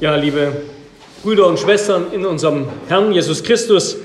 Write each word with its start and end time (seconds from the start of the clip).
Ja, 0.00 0.14
liebe 0.14 0.50
Brüder 1.22 1.46
und 1.46 1.58
Schwestern 1.58 2.10
in 2.10 2.24
unserem 2.24 2.66
Herrn 2.88 3.12
Jesus 3.12 3.42
Christus, 3.42 3.98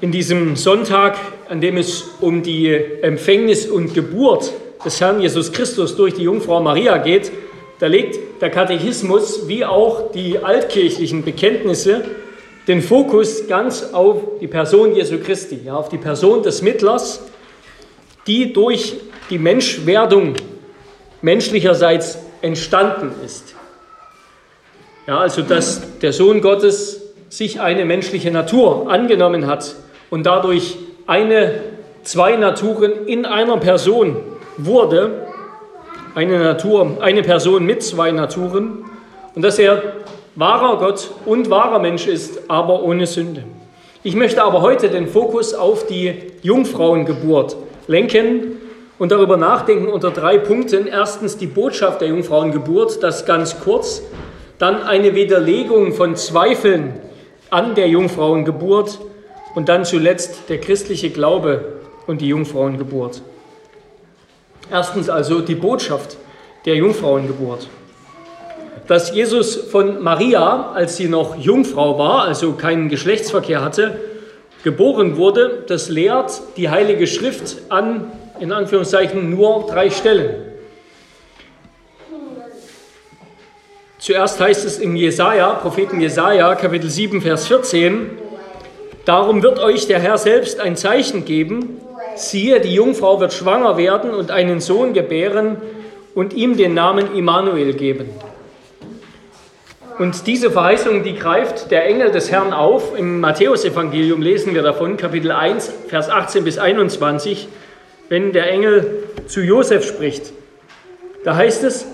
in 0.00 0.10
diesem 0.10 0.56
Sonntag, 0.56 1.18
an 1.50 1.60
dem 1.60 1.76
es 1.76 2.02
um 2.22 2.42
die 2.42 2.72
Empfängnis 2.72 3.66
und 3.66 3.92
Geburt 3.92 4.50
des 4.86 5.02
Herrn 5.02 5.20
Jesus 5.20 5.52
Christus 5.52 5.96
durch 5.96 6.14
die 6.14 6.22
Jungfrau 6.22 6.62
Maria 6.62 6.96
geht, 6.96 7.30
da 7.78 7.86
legt 7.86 8.40
der 8.40 8.48
Katechismus 8.48 9.48
wie 9.48 9.66
auch 9.66 10.12
die 10.12 10.38
altkirchlichen 10.38 11.22
Bekenntnisse 11.22 12.06
den 12.66 12.80
Fokus 12.80 13.46
ganz 13.48 13.92
auf 13.92 14.38
die 14.40 14.48
Person 14.48 14.96
Jesu 14.96 15.18
Christi, 15.18 15.60
ja, 15.62 15.74
auf 15.76 15.90
die 15.90 15.98
Person 15.98 16.42
des 16.42 16.62
Mittlers, 16.62 17.20
die 18.26 18.50
durch 18.50 18.94
die 19.28 19.38
Menschwerdung 19.38 20.36
menschlicherseits 21.20 22.16
entstanden 22.40 23.12
ist. 23.22 23.54
Ja, 25.06 25.18
also 25.18 25.42
dass 25.42 25.98
der 25.98 26.14
Sohn 26.14 26.40
Gottes 26.40 27.02
sich 27.28 27.60
eine 27.60 27.84
menschliche 27.84 28.30
Natur 28.30 28.90
angenommen 28.90 29.46
hat 29.46 29.74
und 30.08 30.24
dadurch 30.24 30.76
eine, 31.06 31.60
zwei 32.04 32.36
Naturen 32.36 33.06
in 33.06 33.26
einer 33.26 33.58
Person 33.58 34.16
wurde, 34.56 35.26
eine 36.14 36.38
Natur, 36.38 36.98
eine 37.00 37.22
Person 37.22 37.66
mit 37.66 37.82
zwei 37.82 38.12
Naturen 38.12 38.84
und 39.34 39.42
dass 39.42 39.58
er 39.58 39.82
wahrer 40.36 40.78
Gott 40.78 41.10
und 41.26 41.50
wahrer 41.50 41.80
Mensch 41.80 42.06
ist, 42.06 42.48
aber 42.48 42.82
ohne 42.82 43.06
Sünde. 43.06 43.44
Ich 44.02 44.16
möchte 44.16 44.42
aber 44.42 44.62
heute 44.62 44.88
den 44.88 45.08
Fokus 45.08 45.52
auf 45.52 45.86
die 45.86 46.14
Jungfrauengeburt 46.42 47.56
lenken 47.88 48.58
und 48.98 49.12
darüber 49.12 49.36
nachdenken 49.36 49.88
unter 49.88 50.10
drei 50.10 50.38
Punkten. 50.38 50.86
Erstens 50.86 51.36
die 51.36 51.46
Botschaft 51.46 52.00
der 52.00 52.08
Jungfrauengeburt, 52.08 53.02
das 53.02 53.26
ganz 53.26 53.60
kurz 53.60 54.02
dann 54.58 54.82
eine 54.82 55.14
Widerlegung 55.14 55.92
von 55.92 56.16
Zweifeln 56.16 56.94
an 57.50 57.74
der 57.74 57.88
Jungfrauengeburt 57.88 59.00
und 59.54 59.68
dann 59.68 59.84
zuletzt 59.84 60.48
der 60.48 60.58
christliche 60.58 61.10
Glaube 61.10 61.80
und 62.06 62.20
die 62.20 62.28
Jungfrauengeburt. 62.28 63.22
Erstens 64.70 65.08
also 65.08 65.40
die 65.40 65.54
Botschaft 65.54 66.16
der 66.64 66.76
Jungfrauengeburt. 66.76 67.68
Dass 68.86 69.14
Jesus 69.14 69.56
von 69.56 70.02
Maria, 70.02 70.72
als 70.72 70.96
sie 70.96 71.08
noch 71.08 71.36
Jungfrau 71.36 71.98
war, 71.98 72.24
also 72.24 72.52
keinen 72.52 72.88
Geschlechtsverkehr 72.88 73.62
hatte, 73.62 73.98
geboren 74.62 75.16
wurde, 75.16 75.64
das 75.66 75.88
lehrt 75.88 76.40
die 76.56 76.70
Heilige 76.70 77.06
Schrift 77.06 77.58
an, 77.68 78.12
in 78.40 78.52
Anführungszeichen, 78.52 79.30
nur 79.30 79.66
drei 79.66 79.90
Stellen. 79.90 80.43
Zuerst 84.04 84.38
heißt 84.38 84.66
es 84.66 84.80
im 84.80 84.96
Jesaja, 84.96 85.54
Propheten 85.54 85.98
Jesaja, 85.98 86.54
Kapitel 86.56 86.90
7, 86.90 87.22
Vers 87.22 87.46
14, 87.46 88.10
Darum 89.06 89.42
wird 89.42 89.58
euch 89.58 89.86
der 89.86 89.98
Herr 89.98 90.18
selbst 90.18 90.60
ein 90.60 90.76
Zeichen 90.76 91.24
geben. 91.24 91.80
Siehe, 92.14 92.60
die 92.60 92.74
Jungfrau 92.74 93.18
wird 93.18 93.32
schwanger 93.32 93.78
werden 93.78 94.10
und 94.10 94.30
einen 94.30 94.60
Sohn 94.60 94.92
gebären 94.92 95.56
und 96.14 96.34
ihm 96.34 96.58
den 96.58 96.74
Namen 96.74 97.16
Immanuel 97.16 97.72
geben. 97.72 98.10
Und 99.98 100.26
diese 100.26 100.50
Verheißung, 100.50 101.02
die 101.02 101.14
greift 101.14 101.70
der 101.70 101.86
Engel 101.86 102.10
des 102.10 102.30
Herrn 102.30 102.52
auf. 102.52 102.98
Im 102.98 103.20
Matthäusevangelium 103.20 104.20
lesen 104.20 104.54
wir 104.54 104.60
davon, 104.60 104.98
Kapitel 104.98 105.32
1, 105.32 105.72
Vers 105.88 106.10
18 106.10 106.44
bis 106.44 106.58
21, 106.58 107.48
wenn 108.10 108.34
der 108.34 108.50
Engel 108.50 109.04
zu 109.28 109.40
Josef 109.40 109.86
spricht. 109.86 110.34
Da 111.24 111.36
heißt 111.36 111.64
es, 111.64 111.86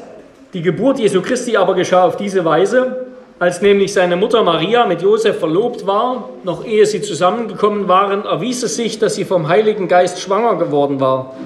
die 0.53 0.63
Geburt 0.63 0.99
Jesu 0.99 1.23
Christi 1.23 1.57
aber 1.57 1.75
geschah 1.75 2.05
auf 2.05 2.17
diese 2.17 2.45
Weise, 2.45 3.07
als 3.39 3.63
nämlich 3.63 3.93
seine 3.93 4.17
Mutter 4.17 4.43
Maria 4.43 4.85
mit 4.85 5.01
Josef 5.01 5.39
verlobt 5.39 5.87
war, 5.87 6.29
noch 6.45 6.65
ehe 6.65 6.85
sie 6.85 7.01
zusammengekommen 7.01 7.89
waren, 7.89 8.25
erwies 8.25 8.63
es 8.63 8.77
sich, 8.77 8.99
dass 8.99 9.15
sie 9.15 9.25
vom 9.25 9.49
Heiligen 9.49 9.89
Geist 9.89 10.21
schwanger 10.21 10.57
geworden 10.57 11.01
war. 11.01 11.37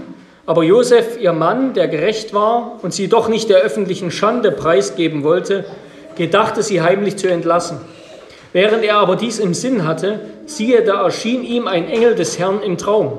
Aber 0.46 0.62
Josef, 0.62 1.20
ihr 1.20 1.32
Mann, 1.32 1.72
der 1.74 1.86
gerecht 1.86 2.34
war 2.34 2.78
und 2.82 2.92
sie 2.92 3.08
doch 3.08 3.28
nicht 3.28 3.48
der 3.48 3.58
öffentlichen 3.58 4.10
Schande 4.10 4.50
preisgeben 4.50 5.22
wollte, 5.22 5.64
gedachte 6.16 6.62
sie 6.62 6.82
heimlich 6.82 7.16
zu 7.16 7.30
entlassen. 7.30 7.78
Während 8.52 8.84
er 8.84 8.96
aber 8.96 9.16
dies 9.16 9.38
im 9.38 9.54
Sinn 9.54 9.86
hatte, 9.86 10.20
siehe, 10.46 10.82
da 10.82 11.02
erschien 11.02 11.44
ihm 11.44 11.68
ein 11.68 11.88
Engel 11.88 12.14
des 12.14 12.38
Herrn 12.38 12.62
im 12.62 12.78
Traum. 12.78 13.18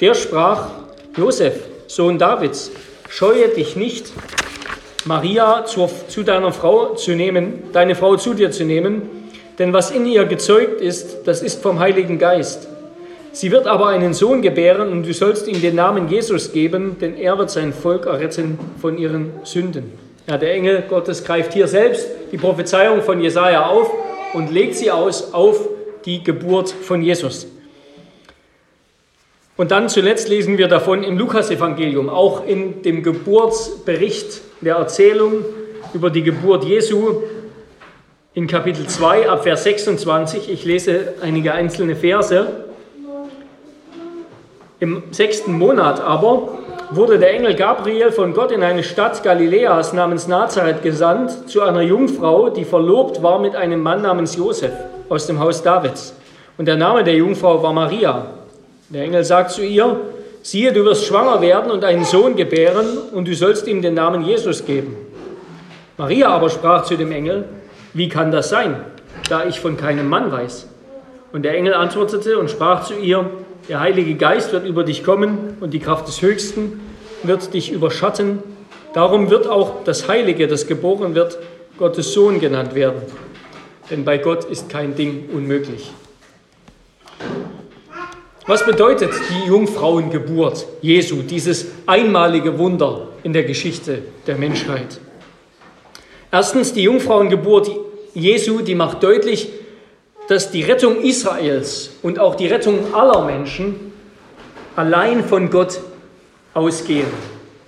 Der 0.00 0.14
sprach, 0.14 0.68
Josef, 1.16 1.54
Sohn 1.86 2.18
Davids, 2.18 2.70
scheue 3.08 3.48
dich 3.48 3.76
nicht, 3.76 4.12
Maria 5.04 5.64
zu, 5.64 5.88
zu 6.08 6.22
deiner 6.22 6.52
Frau 6.52 6.94
zu 6.94 7.12
nehmen, 7.12 7.64
deine 7.72 7.94
Frau 7.94 8.16
zu 8.16 8.34
dir 8.34 8.50
zu 8.50 8.64
nehmen, 8.64 9.02
denn 9.58 9.72
was 9.72 9.90
in 9.90 10.06
ihr 10.06 10.24
gezeugt 10.24 10.80
ist, 10.80 11.26
das 11.26 11.42
ist 11.42 11.62
vom 11.62 11.78
Heiligen 11.78 12.18
Geist. 12.18 12.68
Sie 13.32 13.50
wird 13.50 13.66
aber 13.66 13.88
einen 13.88 14.14
Sohn 14.14 14.42
gebären 14.42 14.92
und 14.92 15.06
du 15.06 15.12
sollst 15.12 15.48
ihm 15.48 15.60
den 15.60 15.74
Namen 15.74 16.08
Jesus 16.08 16.52
geben, 16.52 16.96
denn 17.00 17.16
er 17.16 17.38
wird 17.38 17.50
sein 17.50 17.72
Volk 17.72 18.06
erretten 18.06 18.58
von 18.80 18.98
ihren 18.98 19.32
Sünden. 19.42 19.92
Ja, 20.28 20.38
der 20.38 20.54
Engel 20.54 20.84
Gottes 20.88 21.24
greift 21.24 21.52
hier 21.52 21.66
selbst 21.66 22.06
die 22.30 22.36
Prophezeiung 22.36 23.02
von 23.02 23.20
Jesaja 23.20 23.66
auf 23.66 23.90
und 24.34 24.52
legt 24.52 24.76
sie 24.76 24.90
aus 24.90 25.32
auf 25.34 25.68
die 26.04 26.22
Geburt 26.22 26.70
von 26.70 27.02
Jesus. 27.02 27.46
Und 29.56 29.70
dann 29.70 29.88
zuletzt 29.88 30.28
lesen 30.28 30.58
wir 30.58 30.68
davon 30.68 31.02
im 31.02 31.18
Lukasevangelium, 31.18 32.08
auch 32.08 32.46
in 32.46 32.82
dem 32.82 33.02
Geburtsbericht 33.02 34.40
der 34.62 34.76
Erzählung 34.76 35.44
über 35.92 36.08
die 36.08 36.22
Geburt 36.22 36.64
Jesu 36.64 37.22
in 38.32 38.46
Kapitel 38.46 38.86
2 38.86 39.28
ab 39.28 39.42
Vers 39.42 39.64
26. 39.64 40.48
Ich 40.48 40.64
lese 40.64 41.14
einige 41.20 41.52
einzelne 41.52 41.96
Verse. 41.96 42.46
Im 44.78 45.02
sechsten 45.10 45.52
Monat 45.58 46.00
aber 46.00 46.58
wurde 46.92 47.18
der 47.18 47.34
Engel 47.34 47.54
Gabriel 47.54 48.12
von 48.12 48.34
Gott 48.34 48.52
in 48.52 48.62
eine 48.62 48.84
Stadt 48.84 49.22
Galiläas 49.22 49.92
namens 49.92 50.28
Nazareth 50.28 50.82
gesandt 50.82 51.50
zu 51.50 51.62
einer 51.62 51.82
Jungfrau, 51.82 52.48
die 52.48 52.64
verlobt 52.64 53.22
war 53.22 53.40
mit 53.40 53.56
einem 53.56 53.82
Mann 53.82 54.02
namens 54.02 54.36
Josef 54.36 54.72
aus 55.08 55.26
dem 55.26 55.40
Haus 55.40 55.62
Davids. 55.62 56.14
Und 56.56 56.66
der 56.66 56.76
Name 56.76 57.02
der 57.02 57.16
Jungfrau 57.16 57.62
war 57.62 57.72
Maria. 57.72 58.26
Der 58.90 59.02
Engel 59.02 59.24
sagt 59.24 59.50
zu 59.50 59.62
ihr, 59.62 59.96
siehe, 60.42 60.72
du 60.72 60.84
wirst 60.84 61.06
schwanger 61.06 61.40
werden 61.40 61.70
und 61.70 61.84
einen 61.84 62.04
Sohn 62.04 62.36
gebären 62.36 62.86
und 63.12 63.26
du 63.28 63.34
sollst 63.34 63.66
ihm 63.66 63.80
den 63.80 63.94
Namen 63.94 64.24
Jesus 64.24 64.64
geben. 64.64 64.96
Maria 65.96 66.28
aber 66.28 66.50
sprach 66.50 66.84
zu 66.84 66.96
dem 66.96 67.12
Engel, 67.12 67.44
wie 67.94 68.08
kann 68.08 68.30
das 68.30 68.48
sein, 68.48 68.76
da 69.28 69.44
ich 69.44 69.60
von 69.60 69.76
keinem 69.76 70.08
Mann 70.08 70.32
weiß? 70.32 70.68
Und 71.32 71.42
der 71.44 71.54
Engel 71.54 71.74
antwortete 71.74 72.38
und 72.38 72.50
sprach 72.50 72.84
zu 72.84 72.94
ihr, 72.94 73.30
der 73.68 73.80
Heilige 73.80 74.14
Geist 74.16 74.52
wird 74.52 74.66
über 74.66 74.84
dich 74.84 75.04
kommen 75.04 75.56
und 75.60 75.70
die 75.70 75.78
Kraft 75.78 76.08
des 76.08 76.20
Höchsten 76.20 76.80
wird 77.22 77.54
dich 77.54 77.70
überschatten. 77.70 78.42
Darum 78.92 79.30
wird 79.30 79.46
auch 79.46 79.84
das 79.84 80.08
Heilige, 80.08 80.48
das 80.48 80.66
geboren 80.66 81.14
wird, 81.14 81.38
Gottes 81.78 82.12
Sohn 82.12 82.40
genannt 82.40 82.74
werden. 82.74 83.02
Denn 83.90 84.04
bei 84.04 84.18
Gott 84.18 84.44
ist 84.44 84.68
kein 84.68 84.94
Ding 84.96 85.28
unmöglich. 85.32 85.92
Was 88.46 88.66
bedeutet 88.66 89.12
die 89.30 89.48
Jungfrauengeburt 89.48 90.66
Jesu, 90.80 91.22
dieses 91.22 91.66
einmalige 91.86 92.58
Wunder 92.58 93.08
in 93.22 93.32
der 93.32 93.44
Geschichte 93.44 94.02
der 94.26 94.36
Menschheit? 94.36 95.00
Erstens, 96.32 96.72
die 96.72 96.82
Jungfrauengeburt 96.82 97.70
Jesu, 98.14 98.60
die 98.60 98.74
macht 98.74 99.02
deutlich, 99.02 99.48
dass 100.28 100.50
die 100.50 100.62
Rettung 100.62 101.02
Israels 101.02 101.90
und 102.02 102.18
auch 102.18 102.34
die 102.34 102.48
Rettung 102.48 102.92
aller 102.94 103.24
Menschen 103.24 103.92
allein 104.74 105.22
von 105.22 105.48
Gott 105.48 105.80
ausgehen 106.52 107.06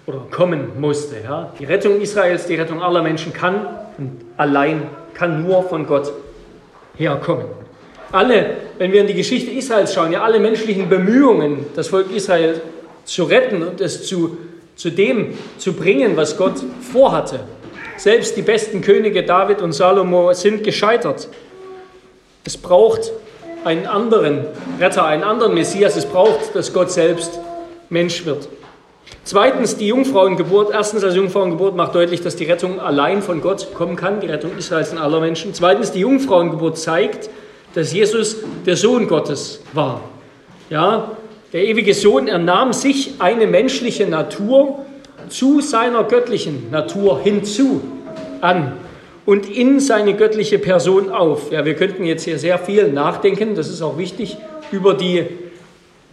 oder 0.06 0.26
kommen 0.30 0.80
musste. 0.80 1.16
Ja? 1.22 1.52
Die 1.58 1.66
Rettung 1.66 2.00
Israels, 2.00 2.46
die 2.46 2.56
Rettung 2.56 2.82
aller 2.82 3.02
Menschen 3.02 3.32
kann 3.32 3.66
und 3.96 4.24
allein 4.36 4.82
kann 5.14 5.46
nur 5.46 5.62
von 5.62 5.86
Gott 5.86 6.12
herkommen. 6.96 7.63
Alle, 8.14 8.46
wenn 8.78 8.92
wir 8.92 9.00
in 9.00 9.08
die 9.08 9.14
Geschichte 9.14 9.50
Israels 9.50 9.92
schauen, 9.92 10.12
ja 10.12 10.22
alle 10.22 10.38
menschlichen 10.38 10.88
Bemühungen, 10.88 11.66
das 11.74 11.88
Volk 11.88 12.14
Israel 12.14 12.60
zu 13.04 13.24
retten 13.24 13.64
und 13.64 13.80
es 13.80 14.06
zu, 14.06 14.36
zu 14.76 14.90
dem 14.90 15.36
zu 15.58 15.72
bringen, 15.72 16.16
was 16.16 16.36
Gott 16.36 16.62
vorhatte. 16.92 17.40
Selbst 17.96 18.36
die 18.36 18.42
besten 18.42 18.82
Könige 18.82 19.24
David 19.24 19.60
und 19.62 19.72
Salomo 19.72 20.32
sind 20.32 20.62
gescheitert. 20.62 21.28
Es 22.44 22.56
braucht 22.56 23.10
einen 23.64 23.86
anderen 23.86 24.46
Retter, 24.78 25.06
einen 25.06 25.24
anderen 25.24 25.54
Messias. 25.54 25.96
Es 25.96 26.06
braucht, 26.06 26.54
dass 26.54 26.72
Gott 26.72 26.92
selbst 26.92 27.40
Mensch 27.88 28.24
wird. 28.24 28.48
Zweitens, 29.24 29.76
die 29.76 29.88
Jungfrauengeburt. 29.88 30.72
Erstens, 30.72 31.02
als 31.02 31.16
Jungfrauengeburt 31.16 31.74
macht 31.74 31.96
deutlich, 31.96 32.20
dass 32.20 32.36
die 32.36 32.44
Rettung 32.44 32.78
allein 32.78 33.22
von 33.22 33.40
Gott 33.40 33.74
kommen 33.74 33.96
kann, 33.96 34.20
die 34.20 34.28
Rettung 34.28 34.52
Israels 34.56 34.92
und 34.92 34.98
aller 34.98 35.18
Menschen. 35.18 35.52
Zweitens, 35.52 35.90
die 35.90 36.00
Jungfrauengeburt 36.00 36.78
zeigt, 36.78 37.28
dass 37.74 37.92
Jesus 37.92 38.36
der 38.64 38.76
Sohn 38.76 39.08
Gottes 39.08 39.60
war. 39.72 40.00
Ja, 40.70 41.16
der 41.52 41.64
ewige 41.64 41.94
Sohn, 41.94 42.28
er 42.28 42.38
nahm 42.38 42.72
sich 42.72 43.14
eine 43.18 43.46
menschliche 43.46 44.06
Natur 44.06 44.84
zu 45.28 45.60
seiner 45.60 46.04
göttlichen 46.04 46.70
Natur 46.70 47.20
hinzu 47.22 47.80
an 48.40 48.72
und 49.26 49.50
in 49.50 49.80
seine 49.80 50.14
göttliche 50.14 50.58
Person 50.58 51.10
auf. 51.10 51.50
Ja, 51.50 51.64
wir 51.64 51.74
könnten 51.74 52.04
jetzt 52.04 52.24
hier 52.24 52.38
sehr 52.38 52.58
viel 52.58 52.92
nachdenken, 52.92 53.54
das 53.54 53.68
ist 53.68 53.82
auch 53.82 53.98
wichtig, 53.98 54.36
über 54.70 54.94
die, 54.94 55.26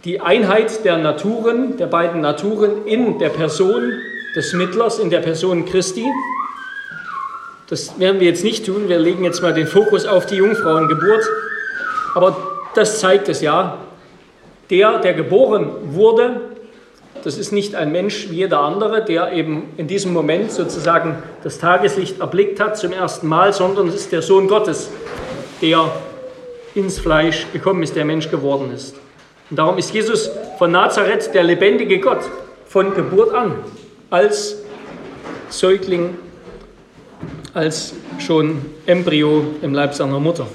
die 0.04 0.20
Einheit 0.20 0.84
der 0.84 0.98
Naturen, 0.98 1.76
der 1.76 1.86
beiden 1.86 2.20
Naturen 2.20 2.86
in 2.86 3.18
der 3.18 3.28
Person 3.28 3.92
des 4.34 4.52
Mittlers, 4.54 4.98
in 4.98 5.10
der 5.10 5.20
Person 5.20 5.66
Christi. 5.66 6.06
Das 7.68 7.98
werden 7.98 8.20
wir 8.20 8.28
jetzt 8.28 8.44
nicht 8.44 8.66
tun, 8.66 8.88
wir 8.88 8.98
legen 8.98 9.24
jetzt 9.24 9.42
mal 9.42 9.54
den 9.54 9.66
Fokus 9.66 10.06
auf 10.06 10.26
die 10.26 10.36
Jungfrauengeburt. 10.36 11.24
Aber 12.14 12.36
das 12.74 13.00
zeigt 13.00 13.28
es 13.28 13.40
ja. 13.40 13.78
Der, 14.70 14.98
der 14.98 15.14
geboren 15.14 15.70
wurde, 15.84 16.40
das 17.24 17.38
ist 17.38 17.52
nicht 17.52 17.74
ein 17.74 17.92
Mensch 17.92 18.30
wie 18.30 18.36
jeder 18.36 18.60
andere, 18.60 19.04
der 19.04 19.32
eben 19.32 19.64
in 19.76 19.86
diesem 19.86 20.12
Moment 20.12 20.50
sozusagen 20.50 21.22
das 21.44 21.58
Tageslicht 21.58 22.20
erblickt 22.20 22.58
hat 22.58 22.76
zum 22.76 22.92
ersten 22.92 23.28
Mal, 23.28 23.52
sondern 23.52 23.88
es 23.88 23.94
ist 23.94 24.12
der 24.12 24.22
Sohn 24.22 24.48
Gottes, 24.48 24.90
der 25.60 25.90
ins 26.74 26.98
Fleisch 26.98 27.46
gekommen 27.52 27.82
ist, 27.82 27.94
der 27.94 28.04
Mensch 28.04 28.30
geworden 28.30 28.72
ist. 28.74 28.96
Und 29.50 29.58
darum 29.58 29.78
ist 29.78 29.92
Jesus 29.92 30.30
von 30.58 30.72
Nazareth 30.72 31.32
der 31.34 31.44
lebendige 31.44 32.00
Gott 32.00 32.20
von 32.66 32.94
Geburt 32.94 33.34
an, 33.34 33.56
als 34.10 34.56
Säugling, 35.50 36.16
als 37.52 37.92
schon 38.18 38.64
Embryo 38.86 39.44
im 39.60 39.74
Leib 39.74 39.94
seiner 39.94 40.18
Mutter. 40.18 40.46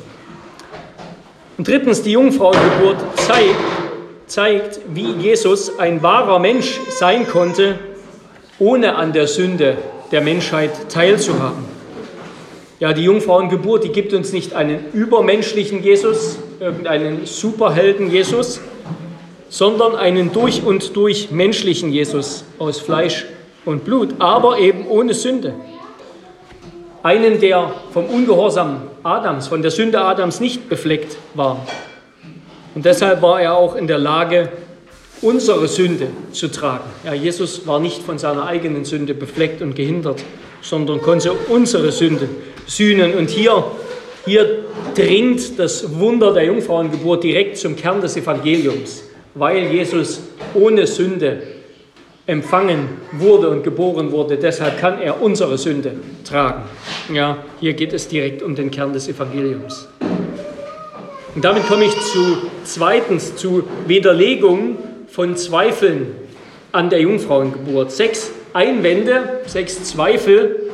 Und 1.57 1.67
drittens, 1.67 2.03
die 2.03 2.11
Jungfrauengeburt 2.11 2.97
zeigt, 3.15 3.55
zeigt, 4.27 4.79
wie 4.93 5.11
Jesus 5.13 5.79
ein 5.79 6.03
wahrer 6.03 6.37
Mensch 6.37 6.79
sein 6.89 7.27
konnte, 7.27 7.79
ohne 8.59 8.95
an 8.95 9.11
der 9.11 9.27
Sünde 9.27 9.77
der 10.11 10.21
Menschheit 10.21 10.89
teilzuhaben. 10.89 11.65
Ja, 12.79 12.93
die 12.93 13.03
Jungfrauengeburt, 13.03 13.83
die 13.83 13.91
gibt 13.91 14.13
uns 14.13 14.33
nicht 14.33 14.53
einen 14.53 14.91
übermenschlichen 14.93 15.81
Jesus, 15.81 16.37
irgendeinen 16.59 17.25
Superhelden 17.25 18.11
Jesus, 18.11 18.61
sondern 19.49 19.95
einen 19.95 20.31
durch 20.31 20.63
und 20.63 20.95
durch 20.95 21.31
menschlichen 21.31 21.91
Jesus 21.91 22.43
aus 22.59 22.79
Fleisch 22.79 23.25
und 23.65 23.83
Blut, 23.83 24.15
aber 24.19 24.59
eben 24.59 24.85
ohne 24.87 25.15
Sünde. 25.15 25.55
Einen, 27.01 27.39
der 27.39 27.71
vom 27.91 28.05
Ungehorsam 28.05 28.83
Adams, 29.07 29.47
von 29.47 29.61
der 29.61 29.71
Sünde 29.71 30.01
Adams 30.01 30.41
nicht 30.41 30.67
befleckt 30.67 31.17
war. 31.33 31.65
Und 32.75 32.85
deshalb 32.85 33.21
war 33.21 33.41
er 33.41 33.55
auch 33.55 33.75
in 33.75 33.87
der 33.87 33.97
Lage, 33.97 34.49
unsere 35.21 35.69
Sünde 35.69 36.09
zu 36.33 36.49
tragen. 36.49 36.89
Ja, 37.05 37.13
Jesus 37.13 37.65
war 37.65 37.79
nicht 37.79 38.03
von 38.03 38.17
seiner 38.19 38.45
eigenen 38.45 38.83
Sünde 38.83 39.13
befleckt 39.13 39.61
und 39.61 39.75
gehindert, 39.75 40.21
sondern 40.61 41.01
konnte 41.01 41.31
unsere 41.31 41.91
Sünde 41.91 42.27
sühnen. 42.65 43.15
Und 43.15 43.29
hier, 43.29 43.63
hier 44.25 44.65
dringt 44.93 45.57
das 45.57 45.97
Wunder 45.97 46.33
der 46.33 46.43
Jungfrauengeburt 46.43 47.23
direkt 47.23 47.57
zum 47.57 47.77
Kern 47.77 48.01
des 48.01 48.17
Evangeliums, 48.17 49.05
weil 49.33 49.71
Jesus 49.71 50.19
ohne 50.53 50.85
Sünde 50.85 51.41
empfangen 52.27 52.89
wurde 53.13 53.49
und 53.49 53.63
geboren 53.63 54.11
wurde. 54.11 54.37
Deshalb 54.37 54.79
kann 54.79 55.01
er 55.01 55.21
unsere 55.21 55.57
Sünde 55.57 55.93
tragen. 56.25 56.63
Ja, 57.13 57.37
hier 57.59 57.73
geht 57.73 57.93
es 57.93 58.09
direkt 58.09 58.43
um 58.43 58.53
den 58.53 58.69
Kern 58.69 58.91
des 58.93 59.07
Evangeliums. 59.07 59.87
Und 61.33 61.45
damit 61.45 61.67
komme 61.67 61.85
ich 61.85 61.91
zu 61.91 62.37
zweitens 62.65 63.35
zu 63.37 63.63
Widerlegung 63.87 64.77
von 65.07 65.37
Zweifeln 65.37 66.15
an 66.73 66.89
der 66.89 66.99
Jungfrauengeburt. 66.99 67.91
Sechs 67.91 68.31
Einwände, 68.53 69.41
sechs 69.45 69.83
Zweifel 69.85 70.71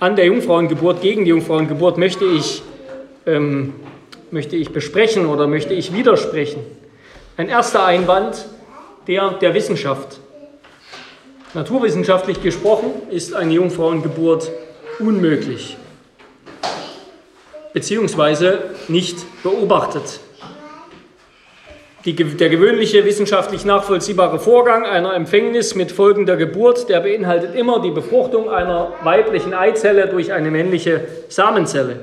an 0.00 0.16
der 0.16 0.24
Jungfrauengeburt, 0.24 1.02
gegen 1.02 1.24
die 1.24 1.30
Jungfrauengeburt 1.30 1.98
möchte 1.98 2.24
ich, 2.24 2.62
ähm, 3.26 3.74
möchte 4.30 4.56
ich 4.56 4.72
besprechen 4.72 5.26
oder 5.26 5.46
möchte 5.46 5.74
ich 5.74 5.92
widersprechen. 5.92 6.62
Ein 7.36 7.48
erster 7.48 7.84
Einwand, 7.84 8.46
der 9.06 9.32
der 9.34 9.54
Wissenschaft. 9.54 10.18
Naturwissenschaftlich 11.52 12.42
gesprochen 12.42 12.92
ist 13.10 13.34
eine 13.34 13.52
Jungfrauengeburt 13.52 14.50
unmöglich 15.00 15.76
beziehungsweise 17.72 18.58
nicht 18.88 19.16
beobachtet. 19.42 20.20
Die, 22.04 22.14
der 22.14 22.48
gewöhnliche 22.48 23.04
wissenschaftlich 23.04 23.64
nachvollziehbare 23.64 24.38
Vorgang 24.38 24.86
einer 24.86 25.14
Empfängnis 25.14 25.74
mit 25.74 25.92
folgender 25.92 26.36
Geburt, 26.36 26.88
der 26.88 27.00
beinhaltet 27.00 27.54
immer 27.54 27.82
die 27.82 27.90
Befruchtung 27.90 28.48
einer 28.48 28.92
weiblichen 29.02 29.52
Eizelle 29.52 30.08
durch 30.08 30.32
eine 30.32 30.50
männliche 30.50 31.06
Samenzelle. 31.28 32.00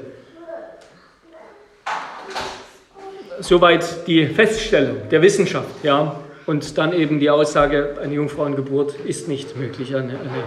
Soweit 3.39 4.07
die 4.07 4.27
Feststellung 4.27 5.09
der 5.09 5.21
Wissenschaft, 5.21 5.83
ja. 5.83 6.15
Und 6.47 6.77
dann 6.77 6.93
eben 6.93 7.19
die 7.19 7.29
Aussage, 7.29 7.97
eine 8.01 8.13
Jungfrauengeburt 8.15 8.95
ist 9.05 9.27
nicht 9.27 9.57
möglich, 9.57 9.93
eine, 9.93 10.13
eine 10.13 10.43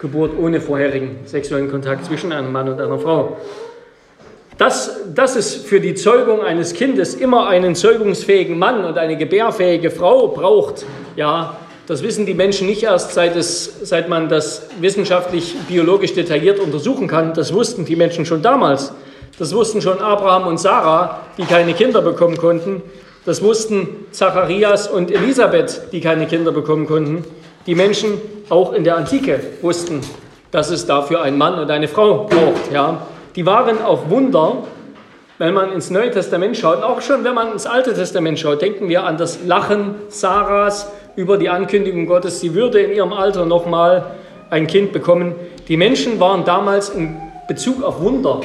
Geburt 0.00 0.36
ohne 0.36 0.60
vorherigen 0.60 1.20
sexuellen 1.24 1.70
Kontakt 1.70 2.04
zwischen 2.04 2.32
einem 2.32 2.50
Mann 2.50 2.68
und 2.68 2.80
einer 2.80 2.98
Frau. 2.98 3.36
Dass, 4.58 5.00
dass 5.14 5.36
es 5.36 5.54
für 5.54 5.80
die 5.80 5.94
Zeugung 5.94 6.42
eines 6.42 6.74
Kindes 6.74 7.14
immer 7.14 7.48
einen 7.48 7.76
zeugungsfähigen 7.76 8.58
Mann 8.58 8.84
und 8.84 8.98
eine 8.98 9.16
gebärfähige 9.16 9.92
Frau 9.92 10.28
braucht, 10.28 10.84
ja, 11.14 11.56
das 11.86 12.02
wissen 12.02 12.26
die 12.26 12.34
Menschen 12.34 12.66
nicht 12.66 12.82
erst, 12.82 13.12
seit, 13.14 13.36
es, 13.36 13.88
seit 13.88 14.08
man 14.08 14.28
das 14.28 14.68
wissenschaftlich, 14.80 15.54
biologisch 15.68 16.14
detailliert 16.14 16.58
untersuchen 16.58 17.06
kann. 17.06 17.34
Das 17.34 17.54
wussten 17.54 17.84
die 17.84 17.94
Menschen 17.94 18.26
schon 18.26 18.42
damals. 18.42 18.92
Das 19.38 19.54
wussten 19.54 19.80
schon 19.80 19.98
Abraham 19.98 20.48
und 20.48 20.58
Sarah, 20.58 21.20
die 21.38 21.44
keine 21.44 21.74
Kinder 21.74 22.02
bekommen 22.02 22.36
konnten. 22.36 22.82
Das 23.24 23.42
wussten 23.42 23.88
Zacharias 24.10 24.88
und 24.88 25.10
Elisabeth, 25.10 25.92
die 25.92 26.00
keine 26.00 26.26
Kinder 26.26 26.52
bekommen 26.52 26.86
konnten. 26.86 27.24
Die 27.66 27.74
Menschen 27.74 28.20
auch 28.50 28.72
in 28.72 28.84
der 28.84 28.96
Antike 28.96 29.40
wussten, 29.62 30.00
dass 30.50 30.70
es 30.70 30.86
dafür 30.86 31.22
einen 31.22 31.38
Mann 31.38 31.58
und 31.58 31.70
eine 31.70 31.88
Frau 31.88 32.24
braucht. 32.24 32.72
Ja 32.72 33.06
die 33.36 33.46
waren 33.46 33.82
auf 33.82 34.10
Wunder, 34.10 34.58
wenn 35.38 35.54
man 35.54 35.72
ins 35.72 35.90
Neue 35.90 36.10
Testament 36.10 36.56
schaut, 36.56 36.82
auch 36.82 37.00
schon 37.00 37.24
wenn 37.24 37.34
man 37.34 37.50
ins 37.50 37.66
Alte 37.66 37.92
Testament 37.92 38.38
schaut, 38.38 38.62
denken 38.62 38.88
wir 38.88 39.02
an 39.04 39.16
das 39.16 39.44
Lachen 39.44 39.96
Sarahs 40.08 40.90
über 41.16 41.36
die 41.36 41.48
Ankündigung 41.48 42.06
Gottes, 42.06 42.40
sie 42.40 42.54
würde 42.54 42.80
in 42.80 42.92
ihrem 42.92 43.12
Alter 43.12 43.44
nochmal 43.44 44.14
ein 44.50 44.68
Kind 44.68 44.92
bekommen. 44.92 45.34
Die 45.66 45.76
Menschen 45.76 46.20
waren 46.20 46.44
damals 46.44 46.90
in 46.90 47.16
Bezug 47.48 47.82
auf 47.82 48.00
Wunder 48.00 48.40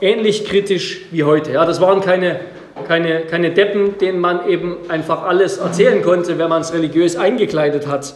ähnlich 0.00 0.44
kritisch 0.44 1.00
wie 1.10 1.24
heute. 1.24 1.52
Ja, 1.52 1.64
das 1.64 1.80
waren 1.80 2.00
keine, 2.00 2.40
keine, 2.84 3.22
keine 3.22 3.50
Deppen, 3.52 3.98
denen 3.98 4.20
man 4.20 4.48
eben 4.48 4.76
einfach 4.88 5.22
alles 5.22 5.58
erzählen 5.58 6.02
konnte, 6.02 6.38
wenn 6.38 6.48
man 6.48 6.62
es 6.62 6.72
religiös 6.72 7.16
eingekleidet 7.16 7.86
hat. 7.86 8.14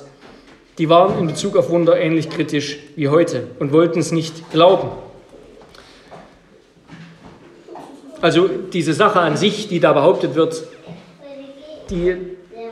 Die 0.79 0.89
waren 0.89 1.19
in 1.19 1.27
Bezug 1.27 1.57
auf 1.57 1.71
Wunder 1.71 1.99
ähnlich 1.99 2.31
kritisch 2.31 2.79
wie 2.97 3.09
heute 3.09 3.49
und 3.59 3.73
wollten 3.73 4.01
es 4.01 4.13
nicht 4.13 4.51
glauben. 4.51 4.89
Also 8.21 8.49
diese 8.49 8.93
Sache 8.93 9.21
an 9.21 9.37
sich, 9.37 9.69
die 9.69 9.81
da 9.81 9.93
behauptet 9.93 10.35
wird, 10.35 10.63
die, 11.91 12.17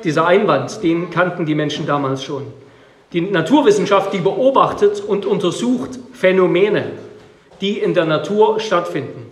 dieser 0.05 0.27
Einwand, 0.27 0.83
den 0.83 1.11
kannten 1.11 1.47
die 1.47 1.55
Menschen 1.55 1.87
damals 1.87 2.23
schon. 2.23 2.45
Die 3.13 3.23
Naturwissenschaft, 3.23 4.13
die 4.13 4.19
beobachtet 4.19 5.01
und 5.01 5.25
untersucht 5.25 5.99
Phänomene, 6.13 6.91
die 7.63 7.79
in 7.79 7.95
der 7.95 8.05
Natur 8.05 8.61
stattfinden. 8.61 9.28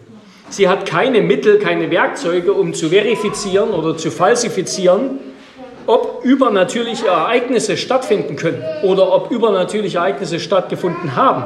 Sie 0.48 0.68
hat 0.68 0.86
keine 0.86 1.22
Mittel, 1.22 1.58
keine 1.58 1.90
Werkzeuge, 1.90 2.52
um 2.52 2.72
zu 2.72 2.90
verifizieren 2.90 3.70
oder 3.70 3.96
zu 3.96 4.10
falsifizieren, 4.10 5.18
ob 5.86 6.24
übernatürliche 6.24 7.08
Ereignisse 7.08 7.76
stattfinden 7.76 8.36
können 8.36 8.62
oder 8.82 9.12
ob 9.12 9.30
übernatürliche 9.30 9.98
Ereignisse 9.98 10.40
stattgefunden 10.40 11.16
haben. 11.16 11.44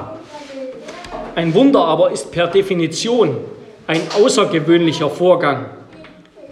Ein 1.34 1.54
Wunder 1.54 1.84
aber 1.84 2.10
ist 2.10 2.30
per 2.32 2.46
Definition 2.46 3.38
ein 3.86 4.00
außergewöhnlicher 4.22 5.08
Vorgang, 5.10 5.66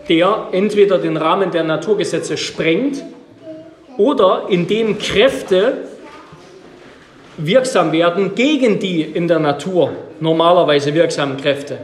der 0.08 0.48
entweder 0.52 0.98
den 0.98 1.16
Rahmen 1.16 1.50
der 1.50 1.64
Naturgesetze 1.64 2.36
sprengt 2.36 3.02
oder 3.96 4.44
in 4.48 4.66
dem 4.66 4.98
Kräfte 4.98 5.88
wirksam 7.36 7.92
werden 7.92 8.34
gegen 8.34 8.78
die 8.78 9.02
in 9.02 9.28
der 9.28 9.38
Natur 9.38 9.92
normalerweise 10.20 10.94
wirksamen 10.94 11.36
Kräfte. 11.36 11.78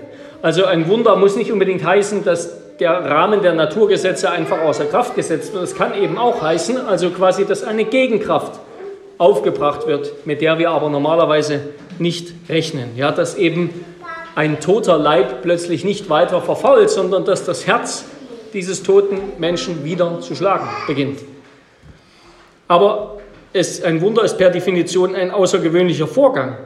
Also 0.45 0.67
ein 0.67 0.89
Wunder 0.89 1.17
muss 1.17 1.37
nicht 1.37 1.51
unbedingt 1.51 1.83
heißen, 1.83 2.23
dass 2.23 2.77
der 2.79 2.91
Rahmen 2.91 3.41
der 3.41 3.55
Naturgesetze 3.55 4.31
einfach 4.31 4.61
außer 4.61 4.85
Kraft 4.85 5.15
gesetzt 5.15 5.55
wird. 5.55 5.65
Es 5.65 5.75
kann 5.75 5.95
eben 5.95 6.19
auch 6.19 6.43
heißen, 6.43 6.87
also 6.87 7.09
quasi, 7.09 7.47
dass 7.47 7.65
eine 7.65 7.87
Gegenkraft 7.87 8.61
aufgebracht 9.17 9.87
wird, 9.87 10.27
mit 10.27 10.43
der 10.43 10.59
wir 10.59 10.71
aber 10.71 10.91
normalerweise 10.91 11.61
nicht 11.99 12.35
rechnen. 12.51 12.91
Ja, 12.95 13.11
dass 13.11 13.37
eben 13.37 13.71
ein 14.35 14.61
toter 14.61 14.99
Leib 14.99 15.41
plötzlich 15.41 15.83
nicht 15.83 16.11
weiter 16.11 16.43
verfault, 16.43 16.91
sondern 16.91 17.25
dass 17.25 17.47
das 17.47 17.67
Herz 17.67 18.05
dieses 18.53 18.83
toten 18.83 19.19
Menschen 19.39 19.83
wieder 19.83 20.21
zu 20.21 20.35
schlagen 20.35 20.69
beginnt. 20.87 21.21
Aber 22.69 23.17
es, 23.55 23.83
ein 23.83 24.03
Wunder 24.03 24.23
ist 24.25 24.37
per 24.37 24.51
Definition 24.51 25.15
ein 25.15 25.31
außergewöhnlicher 25.31 26.07
Vorgang. 26.07 26.59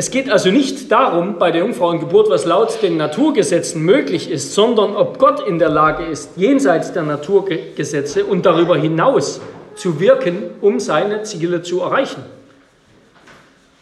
Es 0.00 0.10
geht 0.10 0.30
also 0.30 0.50
nicht 0.50 0.90
darum, 0.90 1.38
bei 1.38 1.50
der 1.50 1.60
Jungfrauengeburt, 1.60 2.30
was 2.30 2.46
laut 2.46 2.80
den 2.80 2.96
Naturgesetzen 2.96 3.82
möglich 3.82 4.30
ist, 4.30 4.54
sondern 4.54 4.96
ob 4.96 5.18
Gott 5.18 5.46
in 5.46 5.58
der 5.58 5.68
Lage 5.68 6.04
ist, 6.04 6.30
jenseits 6.36 6.94
der 6.94 7.02
Naturgesetze 7.02 8.24
und 8.24 8.46
darüber 8.46 8.78
hinaus 8.78 9.42
zu 9.74 10.00
wirken, 10.00 10.44
um 10.62 10.80
seine 10.80 11.24
Ziele 11.24 11.60
zu 11.60 11.80
erreichen. 11.80 12.22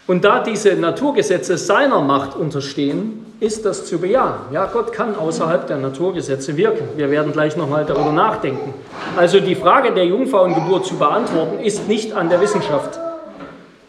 Und 0.09 0.25
da 0.25 0.43
diese 0.43 0.75
Naturgesetze 0.75 1.57
seiner 1.57 2.01
Macht 2.01 2.35
unterstehen, 2.35 3.25
ist 3.39 3.65
das 3.65 3.87
zu 3.87 3.99
bejahen. 4.01 4.41
Ja, 4.51 4.67
Gott 4.67 4.91
kann 4.93 5.15
außerhalb 5.15 5.69
der 5.69 5.77
Naturgesetze 5.77 6.57
wirken. 6.57 6.89
Wir 6.97 7.13
werden 7.13 7.31
gleich 7.31 7.57
nochmal 7.57 7.85
darüber 7.85 8.11
nachdenken. 8.11 8.75
Also 9.17 9.39
die 9.39 9.55
Frage 9.55 9.95
der 9.95 10.07
Jungfrauengeburt 10.07 10.85
zu 10.85 10.97
beantworten, 10.97 11.61
ist 11.61 11.87
nicht 11.87 12.13
an 12.13 12.29
der 12.29 12.41
Wissenschaft. 12.41 12.99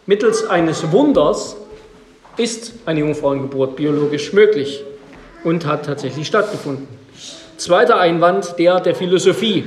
Mittels 0.06 0.48
eines 0.48 0.92
Wunders 0.92 1.56
ist 2.40 2.72
eine 2.86 3.00
Jungfrauengeburt 3.00 3.76
biologisch 3.76 4.32
möglich 4.32 4.82
und 5.44 5.66
hat 5.66 5.84
tatsächlich 5.84 6.26
stattgefunden. 6.26 6.88
Zweiter 7.58 8.00
Einwand, 8.00 8.58
der 8.58 8.80
der 8.80 8.94
Philosophie. 8.94 9.64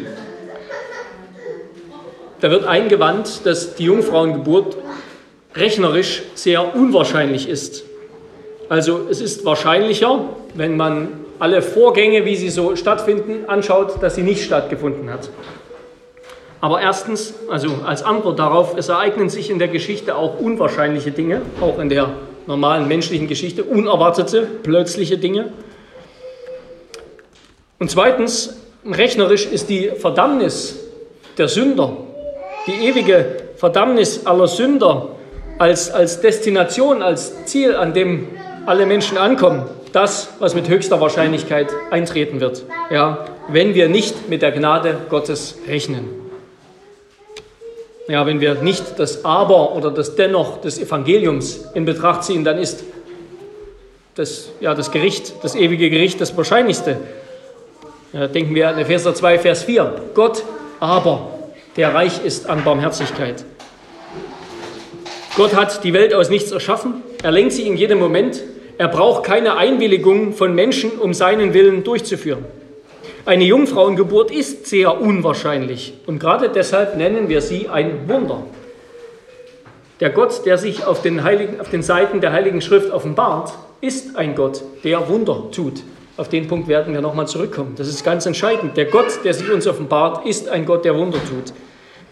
Da 2.42 2.50
wird 2.50 2.66
eingewandt, 2.66 3.42
dass 3.46 3.76
die 3.76 3.86
Jungfrauengeburt 3.86 4.76
rechnerisch 5.56 6.24
sehr 6.34 6.76
unwahrscheinlich 6.76 7.48
ist. 7.48 7.84
Also 8.70 9.02
es 9.10 9.22
ist 9.22 9.46
wahrscheinlicher, 9.46 10.26
wenn 10.56 10.76
man 10.76 11.10
alle 11.38 11.62
Vorgänge, 11.62 12.26
wie 12.26 12.36
sie 12.36 12.50
so 12.50 12.76
stattfinden, 12.76 13.46
anschaut, 13.48 14.02
dass 14.02 14.16
sie 14.16 14.24
nicht 14.24 14.44
stattgefunden 14.44 15.12
hat. 15.12 15.30
Aber 16.60 16.82
erstens, 16.82 17.34
also 17.50 17.68
als 17.86 18.04
Antwort 18.04 18.40
darauf, 18.40 18.76
es 18.78 18.90
ereignen 18.90 19.30
sich 19.30 19.50
in 19.50 19.60
der 19.60 19.68
Geschichte 19.68 20.16
auch 20.16 20.40
unwahrscheinliche 20.40 21.12
Dinge, 21.12 21.42
auch 21.62 21.78
in 21.78 21.90
der 21.90 22.10
normalen 22.48 22.88
menschlichen 22.88 23.28
Geschichte, 23.28 23.64
unerwartete, 23.64 24.48
plötzliche 24.64 25.18
Dinge. 25.18 25.54
Und 27.80 27.92
zweitens, 27.92 28.58
rechnerisch 28.86 29.46
ist 29.46 29.70
die 29.70 29.90
Verdammnis 29.90 30.80
der 31.38 31.48
Sünder, 31.48 31.98
die 32.68 32.88
ewige 32.88 33.38
Verdammnis 33.58 34.26
aller 34.26 34.48
Sünder 34.48 35.10
als, 35.58 35.92
als 35.92 36.22
Destination, 36.22 37.02
als 37.02 37.46
Ziel, 37.46 37.76
an 37.76 37.94
dem 37.94 38.28
alle 38.66 38.86
Menschen 38.86 39.18
ankommen, 39.18 39.64
das, 39.92 40.30
was 40.40 40.56
mit 40.56 40.70
höchster 40.70 41.00
Wahrscheinlichkeit 41.00 41.68
eintreten 41.92 42.40
wird, 42.40 42.64
ja, 42.90 43.26
wenn 43.50 43.74
wir 43.76 43.90
nicht 43.90 44.30
mit 44.30 44.42
der 44.42 44.52
Gnade 44.52 44.98
Gottes 45.10 45.58
rechnen. 45.68 46.23
Ja, 48.08 48.26
wenn 48.26 48.42
wir 48.42 48.56
nicht 48.56 49.00
das 49.00 49.24
Aber 49.24 49.76
oder 49.76 49.90
das 49.90 50.16
Dennoch 50.16 50.60
des 50.60 50.78
Evangeliums 50.78 51.70
in 51.74 51.86
Betracht 51.86 52.26
ziehen, 52.26 52.44
dann 52.44 52.58
ist 52.58 52.84
das, 54.16 54.50
ja, 54.60 54.76
das 54.76 54.92
Gericht, 54.92 55.34
das 55.42 55.56
ewige 55.56 55.90
Gericht, 55.90 56.20
das 56.20 56.36
Wahrscheinlichste. 56.36 56.98
Ja, 58.12 58.28
denken 58.28 58.54
wir 58.56 58.70
an 58.70 58.78
Epheser 58.78 59.16
2, 59.16 59.40
Vers 59.40 59.64
4. 59.64 59.94
Gott 60.14 60.44
aber, 60.82 61.30
der 61.78 61.94
reich 61.96 62.24
ist 62.26 62.50
an 62.50 62.64
Barmherzigkeit. 62.64 63.46
Gott 65.36 65.56
hat 65.56 65.84
die 65.84 65.94
Welt 65.94 66.14
aus 66.14 66.30
nichts 66.30 66.52
erschaffen. 66.52 67.02
Er 67.24 67.32
lenkt 67.32 67.54
sie 67.54 67.66
in 67.66 67.78
jedem 67.78 68.00
Moment. 68.00 68.44
Er 68.78 68.90
braucht 68.90 69.24
keine 69.24 69.56
Einwilligung 69.56 70.34
von 70.34 70.54
Menschen, 70.54 70.92
um 71.00 71.14
seinen 71.14 71.54
Willen 71.54 71.84
durchzuführen. 71.84 72.46
Eine 73.26 73.46
Jungfrauengeburt 73.46 74.32
ist 74.32 74.66
sehr 74.68 75.00
unwahrscheinlich 75.00 75.94
und 76.08 76.20
gerade 76.20 76.50
deshalb 76.50 76.98
nennen 76.98 77.30
wir 77.30 77.40
sie 77.40 77.70
ein 77.70 78.10
Wunder. 78.10 78.44
Der 80.02 80.10
Gott, 80.10 80.46
der 80.46 80.58
sich 80.58 80.86
auf 80.86 81.02
den, 81.02 81.24
Heiligen, 81.24 81.62
auf 81.62 81.70
den 81.70 81.84
Seiten 81.84 82.20
der 82.20 82.34
Heiligen 82.34 82.60
Schrift 82.60 82.92
offenbart, 82.92 83.54
ist 83.80 84.18
ein 84.18 84.36
Gott, 84.36 84.62
der 84.84 85.08
Wunder 85.08 85.44
tut. 85.54 85.84
Auf 86.18 86.28
den 86.28 86.50
Punkt 86.50 86.68
werden 86.68 86.94
wir 86.94 87.00
nochmal 87.00 87.26
zurückkommen. 87.26 87.76
Das 87.78 87.88
ist 87.88 88.04
ganz 88.04 88.26
entscheidend. 88.26 88.76
Der 88.76 88.86
Gott, 88.86 89.24
der 89.24 89.34
sich 89.34 89.50
uns 89.50 89.68
offenbart, 89.68 90.26
ist 90.26 90.50
ein 90.50 90.66
Gott, 90.66 90.84
der 90.84 90.98
Wunder 90.98 91.20
tut. 91.20 91.54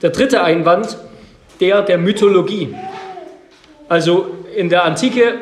Der 0.02 0.12
dritte 0.12 0.42
Einwand, 0.42 0.98
der 1.60 1.82
der 1.82 1.98
Mythologie. 1.98 2.74
Also 3.90 4.28
in 4.56 4.70
der 4.70 4.86
Antike 4.86 5.34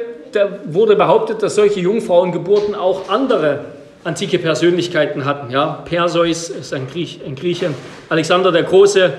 wurde 0.65 0.95
behauptet, 0.95 1.43
dass 1.43 1.53
solche 1.53 1.79
Jungfrauengeburten 1.79 2.73
auch 2.73 3.07
andere 3.07 3.65
antike 4.03 4.39
Persönlichkeiten 4.39 5.25
hatten. 5.25 5.51
Ja? 5.51 5.83
Perseus 5.85 6.49
ist 6.49 6.73
ein, 6.73 6.87
Griech, 6.87 7.19
ein 7.25 7.35
Grieche, 7.35 7.73
Alexander 8.09 8.51
der 8.51 8.63
Große, 8.63 9.13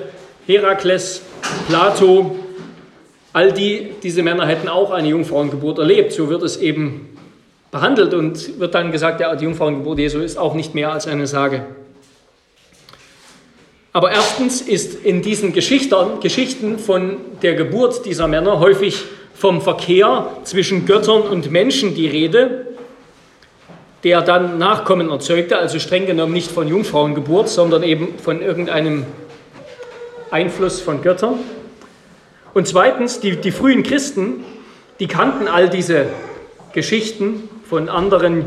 Herakles, 0.46 1.22
Plato, 1.68 2.36
all 3.32 3.52
die, 3.52 3.92
diese 4.02 4.22
Männer 4.22 4.46
hätten 4.46 4.68
auch 4.68 4.90
eine 4.90 5.08
Jungfrauengeburt 5.08 5.78
erlebt. 5.78 6.12
So 6.12 6.28
wird 6.28 6.42
es 6.42 6.56
eben 6.56 7.16
behandelt 7.70 8.14
und 8.14 8.58
wird 8.58 8.74
dann 8.74 8.90
gesagt, 8.90 9.20
ja, 9.20 9.34
die 9.36 9.44
Jungfrauengeburt 9.44 9.98
Jesu 9.98 10.20
ist 10.20 10.38
auch 10.38 10.54
nicht 10.54 10.74
mehr 10.74 10.92
als 10.92 11.06
eine 11.06 11.26
Sage. 11.26 11.64
Aber 13.92 14.12
erstens 14.12 14.60
ist 14.60 15.04
in 15.04 15.20
diesen 15.20 15.52
Geschichten, 15.52 16.20
Geschichten 16.20 16.78
von 16.78 17.16
der 17.42 17.54
Geburt 17.54 18.06
dieser 18.06 18.28
Männer 18.28 18.60
häufig 18.60 19.02
vom 19.34 19.60
Verkehr 19.60 20.28
zwischen 20.44 20.86
Göttern 20.86 21.22
und 21.22 21.50
Menschen 21.50 21.94
die 21.94 22.06
Rede, 22.06 22.66
der 24.04 24.22
dann 24.22 24.58
Nachkommen 24.58 25.10
erzeugte, 25.10 25.58
also 25.58 25.78
streng 25.78 26.06
genommen 26.06 26.32
nicht 26.32 26.50
von 26.50 26.68
Jungfrauengeburt, 26.68 27.48
sondern 27.48 27.82
eben 27.82 28.18
von 28.18 28.40
irgendeinem 28.40 29.04
Einfluss 30.30 30.80
von 30.80 31.02
Göttern. 31.02 31.34
Und 32.54 32.66
zweitens, 32.66 33.20
die, 33.20 33.36
die 33.36 33.52
frühen 33.52 33.82
Christen, 33.82 34.44
die 34.98 35.06
kannten 35.06 35.48
all 35.48 35.68
diese 35.68 36.06
Geschichten 36.72 37.48
von 37.68 37.88
anderen 37.88 38.44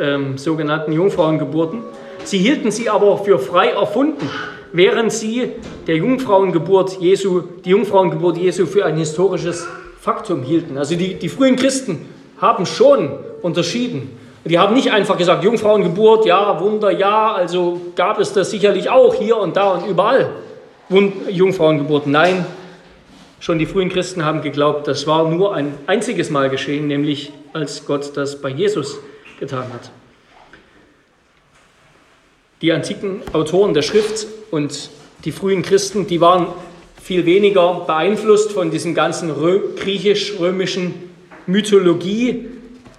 ähm, 0.00 0.38
sogenannten 0.38 0.92
Jungfrauengeburten. 0.92 1.82
Sie 2.24 2.38
hielten 2.38 2.70
sie 2.70 2.88
aber 2.88 3.18
für 3.18 3.38
frei 3.38 3.68
erfunden, 3.68 4.28
während 4.72 5.12
sie 5.12 5.52
der 5.86 5.96
Jungfrauengeburt 5.96 7.00
Jesu, 7.00 7.42
die 7.64 7.70
Jungfrauengeburt 7.70 8.38
Jesu 8.38 8.66
für 8.66 8.84
ein 8.84 8.96
historisches 8.96 9.66
Faktum 10.00 10.42
hielten. 10.42 10.78
Also 10.78 10.96
die, 10.96 11.14
die 11.14 11.28
frühen 11.28 11.56
Christen 11.56 12.06
haben 12.38 12.66
schon 12.66 13.10
unterschieden. 13.42 14.10
Die 14.44 14.58
haben 14.58 14.74
nicht 14.74 14.92
einfach 14.92 15.16
gesagt, 15.16 15.42
Jungfrauengeburt, 15.42 16.26
ja, 16.26 16.60
Wunder, 16.60 16.90
ja, 16.90 17.32
also 17.32 17.80
gab 17.96 18.20
es 18.20 18.34
das 18.34 18.50
sicherlich 18.50 18.90
auch 18.90 19.14
hier 19.14 19.38
und 19.38 19.56
da 19.56 19.72
und 19.72 19.86
überall. 19.86 20.30
Jungfrauengeburt, 21.30 22.06
nein. 22.06 22.44
Schon 23.40 23.58
die 23.58 23.66
frühen 23.66 23.88
Christen 23.88 24.24
haben 24.24 24.42
geglaubt, 24.42 24.86
das 24.86 25.06
war 25.06 25.28
nur 25.28 25.54
ein 25.54 25.74
einziges 25.86 26.30
Mal 26.30 26.50
geschehen, 26.50 26.86
nämlich 26.86 27.32
als 27.54 27.86
Gott 27.86 28.16
das 28.16 28.40
bei 28.40 28.50
Jesus 28.50 28.98
getan 29.40 29.64
hat. 29.72 29.90
Die 32.60 32.72
antiken 32.72 33.22
Autoren 33.32 33.74
der 33.74 33.82
Schrift 33.82 34.26
und 34.50 34.90
die 35.24 35.32
frühen 35.32 35.62
Christen, 35.62 36.06
die 36.06 36.20
waren 36.20 36.48
viel 37.02 37.26
weniger 37.26 37.84
beeinflusst 37.86 38.52
von 38.52 38.70
diesem 38.70 38.94
ganzen 38.94 39.34
griechisch-römischen 39.76 40.94
Mythologie, 41.46 42.48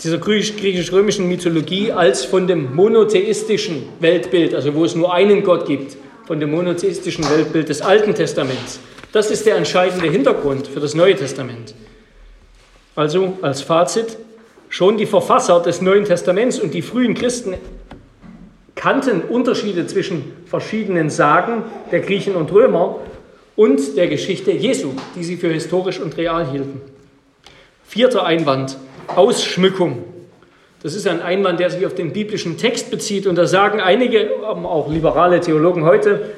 dieser 0.03 0.17
griechisch-römischen 0.17 1.27
Mythologie, 1.27 1.91
als 1.91 2.25
von 2.25 2.47
dem 2.47 2.75
monotheistischen 2.75 3.83
Weltbild, 3.99 4.53
also 4.53 4.73
wo 4.73 4.85
es 4.85 4.95
nur 4.95 5.13
einen 5.13 5.43
Gott 5.43 5.65
gibt, 5.65 5.97
von 6.25 6.39
dem 6.39 6.51
monotheistischen 6.51 7.29
Weltbild 7.29 7.69
des 7.69 7.81
Alten 7.81 8.13
Testaments. 8.13 8.79
Das 9.11 9.31
ist 9.31 9.45
der 9.45 9.55
entscheidende 9.55 10.09
Hintergrund 10.09 10.67
für 10.67 10.79
das 10.79 10.93
Neue 10.95 11.15
Testament. 11.15 11.73
Also 12.95 13.37
als 13.41 13.61
Fazit, 13.61 14.17
schon 14.69 14.97
die 14.97 15.05
Verfasser 15.05 15.61
des 15.61 15.81
Neuen 15.81 16.05
Testaments 16.05 16.59
und 16.59 16.73
die 16.73 16.81
frühen 16.81 17.13
Christen 17.13 17.55
kannten 18.75 19.21
Unterschiede 19.21 19.87
zwischen 19.87 20.33
verschiedenen 20.45 21.09
Sagen 21.09 21.63
der 21.91 22.01
Griechen 22.01 22.35
und 22.35 22.51
Römer 22.51 22.99
und 23.55 23.95
der 23.95 24.07
Geschichte 24.07 24.51
Jesu, 24.51 24.89
die 25.15 25.23
sie 25.23 25.37
für 25.37 25.47
historisch 25.49 25.99
und 25.99 26.17
real 26.17 26.49
hielten. 26.51 26.81
Vierter 27.85 28.25
Einwand, 28.25 28.77
Ausschmückung. 29.07 30.03
Das 30.83 30.93
ist 30.93 31.07
ein 31.07 31.21
Einwand, 31.21 31.59
der 31.59 31.69
sich 31.69 31.85
auf 31.85 31.95
den 31.95 32.13
biblischen 32.13 32.57
Text 32.57 32.91
bezieht. 32.91 33.25
Und 33.25 33.35
da 33.35 33.47
sagen 33.47 33.79
einige, 33.79 34.29
auch 34.43 34.89
liberale 34.89 35.39
Theologen 35.39 35.83
heute, 35.83 36.29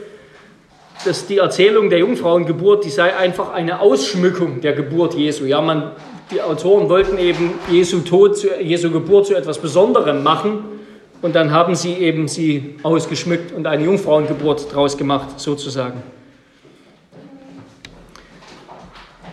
dass 1.05 1.27
die 1.27 1.37
Erzählung 1.37 1.89
der 1.89 1.99
Jungfrauengeburt, 1.99 2.85
die 2.85 2.89
sei 2.89 3.15
einfach 3.15 3.51
eine 3.51 3.81
Ausschmückung 3.81 4.61
der 4.61 4.73
Geburt 4.73 5.15
Jesu. 5.15 5.45
Ja, 5.45 5.61
man, 5.61 5.91
die 6.31 6.41
Autoren 6.41 6.89
wollten 6.89 7.17
eben 7.17 7.55
Jesu 7.69 7.99
Tod, 7.99 8.37
Jesu 8.61 8.89
Geburt 8.91 9.27
zu 9.27 9.35
etwas 9.35 9.59
Besonderem 9.59 10.23
machen. 10.23 10.59
Und 11.21 11.35
dann 11.35 11.51
haben 11.51 11.75
sie 11.75 11.93
eben 11.93 12.27
sie 12.27 12.75
ausgeschmückt 12.83 13.51
und 13.51 13.67
eine 13.67 13.83
Jungfrauengeburt 13.83 14.73
draus 14.73 14.97
gemacht, 14.97 15.39
sozusagen. 15.39 16.03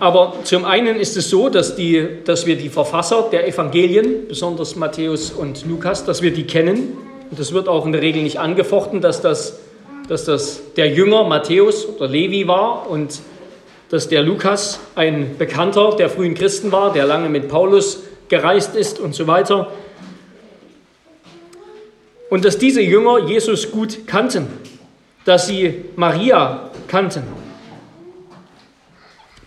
Aber 0.04 0.34
zum 0.44 0.66
einen 0.66 0.96
ist 0.96 1.16
es 1.16 1.30
so, 1.30 1.48
dass, 1.48 1.76
die, 1.76 2.06
dass 2.26 2.44
wir 2.44 2.56
die 2.56 2.68
Verfasser 2.68 3.30
der 3.32 3.48
Evangelien, 3.48 4.28
besonders 4.28 4.76
Matthäus 4.76 5.30
und 5.30 5.64
Lukas, 5.64 6.04
dass 6.04 6.20
wir 6.20 6.30
die 6.30 6.44
kennen. 6.44 6.98
Und 7.30 7.40
das 7.40 7.54
wird 7.54 7.68
auch 7.68 7.86
in 7.86 7.92
der 7.92 8.02
Regel 8.02 8.22
nicht 8.22 8.38
angefochten, 8.38 9.00
dass 9.00 9.22
das, 9.22 9.60
dass 10.06 10.26
das 10.26 10.60
der 10.76 10.90
Jünger 10.90 11.24
Matthäus 11.24 11.88
oder 11.88 12.06
Levi 12.06 12.46
war 12.46 12.90
und 12.90 13.18
dass 13.88 14.06
der 14.06 14.22
Lukas 14.22 14.78
ein 14.94 15.36
Bekannter 15.38 15.96
der 15.96 16.10
frühen 16.10 16.34
Christen 16.34 16.70
war, 16.70 16.92
der 16.92 17.06
lange 17.06 17.30
mit 17.30 17.48
Paulus 17.48 18.02
gereist 18.28 18.76
ist 18.76 19.00
und 19.00 19.14
so 19.14 19.26
weiter. 19.26 19.72
Und 22.28 22.44
dass 22.44 22.58
diese 22.58 22.82
Jünger 22.82 23.20
Jesus 23.20 23.70
gut 23.70 24.06
kannten, 24.06 24.48
dass 25.24 25.46
sie 25.46 25.86
Maria 25.96 26.68
kannten. 26.88 27.43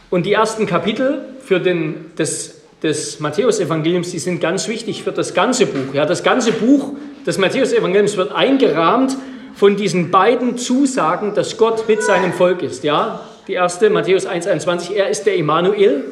Und 0.09 0.25
die 0.25 0.33
ersten 0.33 0.65
Kapitel 0.65 1.19
für 1.41 1.59
den, 1.59 2.11
des, 2.17 2.61
des 2.81 3.19
Matthäusevangeliums, 3.19 4.11
die 4.11 4.19
sind 4.19 4.39
ganz 4.39 4.67
wichtig 4.67 5.03
für 5.03 5.11
das 5.11 5.33
ganze 5.33 5.65
Buch. 5.65 5.93
Ja, 5.93 6.05
das 6.05 6.23
ganze 6.23 6.53
Buch 6.53 6.93
des 7.25 7.37
Matthäusevangeliums 7.37 8.15
wird 8.15 8.31
eingerahmt 8.33 9.17
von 9.55 9.75
diesen 9.75 10.11
beiden 10.11 10.57
Zusagen, 10.57 11.33
dass 11.33 11.57
Gott 11.57 11.87
mit 11.87 12.03
seinem 12.03 12.31
Volk 12.31 12.61
ist. 12.61 12.83
Ja, 12.83 13.21
die 13.47 13.53
erste, 13.53 13.89
Matthäus 13.89 14.27
1,21, 14.27 14.93
er 14.93 15.09
ist 15.09 15.25
der 15.25 15.35
Immanuel, 15.35 16.05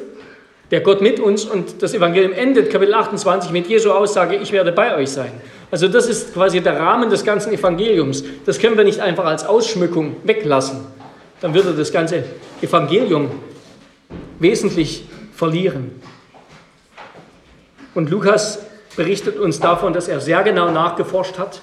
der 0.71 0.81
Gott 0.81 1.01
mit 1.01 1.19
uns. 1.19 1.45
Und 1.45 1.81
das 1.81 1.93
Evangelium 1.93 2.33
endet, 2.33 2.71
Kapitel 2.71 2.93
28, 2.93 3.51
mit 3.51 3.67
Jesu 3.67 3.91
Aussage, 3.91 4.35
ich 4.35 4.51
werde 4.51 4.71
bei 4.71 4.95
euch 4.95 5.09
sein. 5.09 5.31
Also 5.71 5.87
das 5.87 6.07
ist 6.07 6.33
quasi 6.33 6.59
der 6.59 6.79
Rahmen 6.79 7.09
des 7.09 7.23
ganzen 7.23 7.53
Evangeliums. 7.53 8.23
Das 8.45 8.59
können 8.59 8.77
wir 8.77 8.83
nicht 8.83 8.99
einfach 8.99 9.25
als 9.25 9.45
Ausschmückung 9.45 10.17
weglassen. 10.23 10.79
Dann 11.39 11.53
würde 11.53 11.73
das 11.73 11.91
ganze 11.91 12.23
Evangelium 12.61 13.29
wesentlich 14.39 15.05
verlieren. 15.33 16.01
Und 17.93 18.09
Lukas 18.09 18.59
berichtet 18.95 19.37
uns 19.37 19.59
davon, 19.59 19.93
dass 19.93 20.07
er 20.07 20.19
sehr 20.19 20.43
genau 20.43 20.71
nachgeforscht 20.71 21.37
hat. 21.37 21.61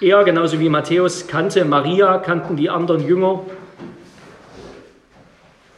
Er, 0.00 0.24
genauso 0.24 0.58
wie 0.58 0.68
Matthäus, 0.68 1.26
kannte 1.26 1.64
Maria, 1.64 2.18
kannten 2.18 2.56
die 2.56 2.68
anderen 2.68 3.06
Jünger. 3.06 3.40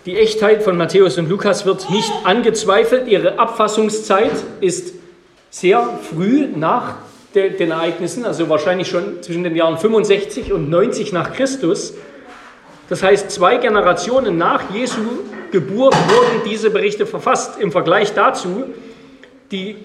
Die 0.07 0.17
Echtheit 0.17 0.63
von 0.63 0.77
Matthäus 0.77 1.19
und 1.19 1.29
Lukas 1.29 1.65
wird 1.67 1.89
nicht 1.91 2.13
angezweifelt. 2.25 3.07
Ihre 3.09 3.39
Abfassungszeit 3.39 4.33
ist 4.61 4.95
sehr 5.51 5.99
früh 6.11 6.49
nach 6.55 6.97
den 7.35 7.71
Ereignissen, 7.71 8.25
also 8.25 8.49
wahrscheinlich 8.49 8.89
schon 8.89 9.23
zwischen 9.23 9.45
den 9.45 9.57
Jahren 9.57 9.79
65 9.79 10.53
und 10.53 10.71
90 10.71 11.13
nach 11.13 11.33
Christus. 11.33 11.95
Das 12.89 13.03
heißt, 13.03 13.31
zwei 13.31 13.57
Generationen 13.57 14.37
nach 14.37 14.63
Jesu 14.75 15.01
Geburt 15.51 15.95
wurden 15.95 16.43
diese 16.51 16.71
Berichte 16.71 17.07
verfasst. 17.07 17.61
Im 17.61 17.71
Vergleich 17.71 18.13
dazu, 18.13 18.65
die, 19.51 19.77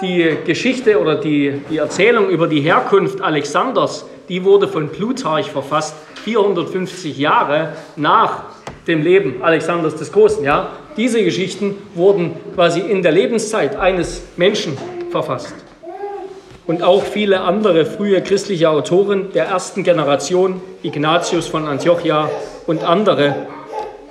die 0.00 0.36
Geschichte 0.44 1.00
oder 1.00 1.16
die, 1.16 1.62
die 1.70 1.78
Erzählung 1.78 2.28
über 2.28 2.46
die 2.46 2.60
Herkunft 2.60 3.20
Alexanders, 3.20 4.06
die 4.28 4.44
wurde 4.44 4.68
von 4.68 4.90
Plutarch 4.90 5.50
verfasst, 5.50 5.96
450 6.24 7.16
Jahre 7.16 7.72
nach 7.96 8.44
dem 8.86 9.02
Leben 9.02 9.42
Alexanders 9.42 9.96
des 9.96 10.12
Großen. 10.12 10.44
Ja? 10.44 10.70
Diese 10.96 11.22
Geschichten 11.24 11.76
wurden 11.94 12.32
quasi 12.54 12.80
in 12.80 13.02
der 13.02 13.12
Lebenszeit 13.12 13.76
eines 13.76 14.22
Menschen 14.36 14.76
verfasst. 15.10 15.65
Und 16.66 16.82
auch 16.82 17.04
viele 17.04 17.42
andere 17.42 17.86
frühe 17.86 18.20
christliche 18.22 18.68
Autoren 18.68 19.32
der 19.32 19.46
ersten 19.46 19.84
Generation, 19.84 20.60
Ignatius 20.82 21.46
von 21.46 21.68
Antiochia 21.68 22.28
und 22.66 22.82
andere, 22.82 23.46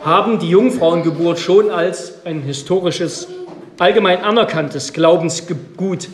haben 0.05 0.39
die 0.39 0.50
Jungfrauengeburt 0.50 1.38
schon 1.39 1.69
als 1.69 2.25
ein 2.25 2.41
historisches, 2.41 3.27
allgemein 3.77 4.24
anerkanntes 4.24 4.93
Glaubensgut 4.93 6.07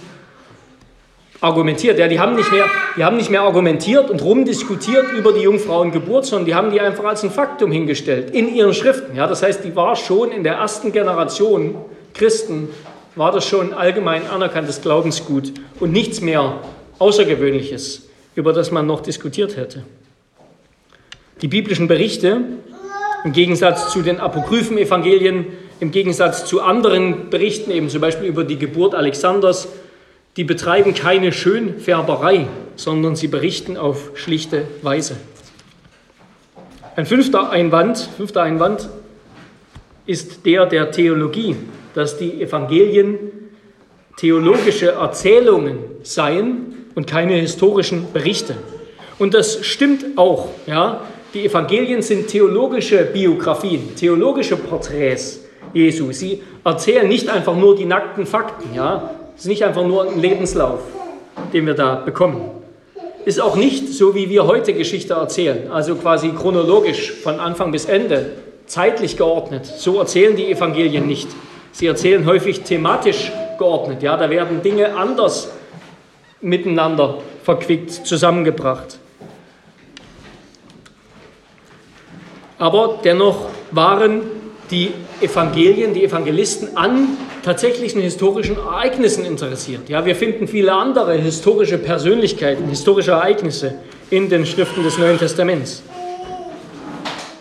argumentiert. 1.42 2.00
Ja, 2.00 2.08
die, 2.08 2.20
haben 2.20 2.36
nicht 2.36 2.52
mehr, 2.52 2.66
die 2.98 3.04
haben 3.04 3.18
nicht 3.18 3.30
mehr 3.30 3.42
argumentiert 3.42 4.10
und 4.10 4.24
rumdiskutiert 4.24 5.12
über 5.12 5.34
die 5.34 5.42
Jungfrauengeburt, 5.42 6.26
sondern 6.26 6.46
die 6.46 6.56
haben 6.56 6.72
die 6.72 6.82
einfach 6.82 7.04
als 7.04 7.24
ein 7.24 7.30
Faktum 7.32 7.72
hingestellt 7.72 8.32
in 8.32 8.54
ihren 8.54 8.74
Schriften. 8.74 9.16
Ja, 9.16 9.28
das 9.28 9.44
heißt, 9.44 9.64
die 9.64 9.76
war 9.76 9.96
schon 9.96 10.32
in 10.32 10.44
der 10.44 10.54
ersten 10.54 10.92
Generation 10.92 11.76
Christen 12.14 12.70
war 13.16 13.32
das 13.32 13.46
schon 13.46 13.74
allgemein 13.74 14.28
anerkanntes 14.28 14.82
Glaubensgut 14.82 15.52
und 15.80 15.92
nichts 15.92 16.22
mehr 16.22 16.62
Außergewöhnliches, 17.00 18.08
über 18.36 18.54
das 18.54 18.72
man 18.72 18.88
noch 18.88 19.02
diskutiert 19.02 19.58
hätte. 19.58 19.84
Die 21.42 21.48
biblischen 21.48 21.88
Berichte, 21.88 22.42
im 23.24 23.34
Gegensatz 23.34 23.92
zu 23.92 24.02
den 24.02 24.20
apokryphen 24.20 24.78
Evangelien, 24.78 25.48
im 25.80 25.92
Gegensatz 25.92 26.46
zu 26.46 26.62
anderen 26.62 27.30
Berichten, 27.30 27.72
eben 27.72 27.90
zum 27.90 28.02
Beispiel 28.02 28.28
über 28.28 28.44
die 28.44 28.58
Geburt 28.58 28.94
Alexanders, 28.94 29.68
die 30.38 30.44
betreiben 30.44 30.94
keine 30.94 31.32
Schönfärberei, 31.32 32.48
sondern 32.76 33.16
sie 33.16 33.28
berichten 33.28 33.78
auf 33.78 34.12
schlichte 34.16 34.66
Weise. 34.82 35.18
Ein 36.96 37.06
fünfter 37.06 37.50
Einwand, 37.50 38.10
fünfter 38.16 38.44
Einwand 38.44 38.90
ist 40.06 40.46
der 40.46 40.66
der 40.66 40.92
Theologie 40.92 41.56
dass 41.94 42.18
die 42.18 42.42
Evangelien 42.42 43.18
theologische 44.18 44.92
Erzählungen 44.92 45.80
seien 46.04 46.88
und 46.96 47.08
keine 47.08 47.36
historischen 47.36 48.12
Berichte. 48.14 48.56
Und 49.20 49.34
das 49.34 49.66
stimmt 49.66 50.18
auch. 50.18 50.50
Ja? 50.68 51.02
Die 51.34 51.46
Evangelien 51.46 52.02
sind 52.02 52.28
theologische 52.28 53.04
Biografien, 53.06 53.96
theologische 53.96 54.58
Porträts 54.58 55.42
Jesu. 55.74 56.12
Sie 56.12 56.44
erzählen 56.64 57.08
nicht 57.08 57.30
einfach 57.30 57.56
nur 57.56 57.76
die 57.76 57.86
nackten 57.86 58.26
Fakten. 58.26 58.76
Ja? 58.76 59.12
Es 59.36 59.42
ist 59.42 59.48
nicht 59.48 59.64
einfach 59.64 59.86
nur 59.86 60.10
ein 60.10 60.20
Lebenslauf, 60.20 60.80
den 61.54 61.66
wir 61.66 61.74
da 61.74 61.96
bekommen. 61.96 62.42
Ist 63.24 63.40
auch 63.40 63.56
nicht 63.56 63.90
so, 63.90 64.16
wie 64.16 64.30
wir 64.30 64.48
heute 64.48 64.74
Geschichte 64.74 65.14
erzählen, 65.14 65.72
also 65.72 65.96
quasi 65.96 66.30
chronologisch 66.30 67.12
von 67.12 67.40
Anfang 67.40 67.72
bis 67.72 67.86
Ende, 67.86 68.32
zeitlich 68.66 69.16
geordnet. 69.16 69.66
So 69.66 70.00
erzählen 70.00 70.36
die 70.36 70.52
Evangelien 70.52 71.06
nicht. 71.06 71.28
Sie 71.72 71.88
erzählen 71.88 72.26
häufig 72.26 72.62
thematisch 72.62 73.32
geordnet. 73.58 74.04
Ja, 74.04 74.18
da 74.18 74.30
werden 74.30 74.62
Dinge 74.62 74.96
anders 74.96 75.50
miteinander 76.42 77.20
verquickt, 77.44 77.92
zusammengebracht. 77.92 78.98
Aber 82.58 83.00
dennoch 83.04 83.48
waren 83.72 84.22
die 84.70 84.92
Evangelien, 85.20 85.94
die 85.94 86.04
Evangelisten 86.04 86.78
an 86.78 87.18
tatsächlichen 87.44 88.02
historischen 88.02 88.56
Ereignissen 88.58 89.26
interessiert. 89.26 89.90
Ja, 89.90 90.06
wir 90.06 90.16
finden 90.16 90.48
viele 90.48 90.74
andere 90.74 91.14
historische 91.16 91.78
Persönlichkeiten, 91.78 92.68
historische 92.68 93.12
Ereignisse 93.12 93.76
in 94.10 94.30
den 94.30 94.46
Schriften 94.46 94.84
des 94.84 94.98
Neuen 94.98 95.18
Testaments. 95.18 95.82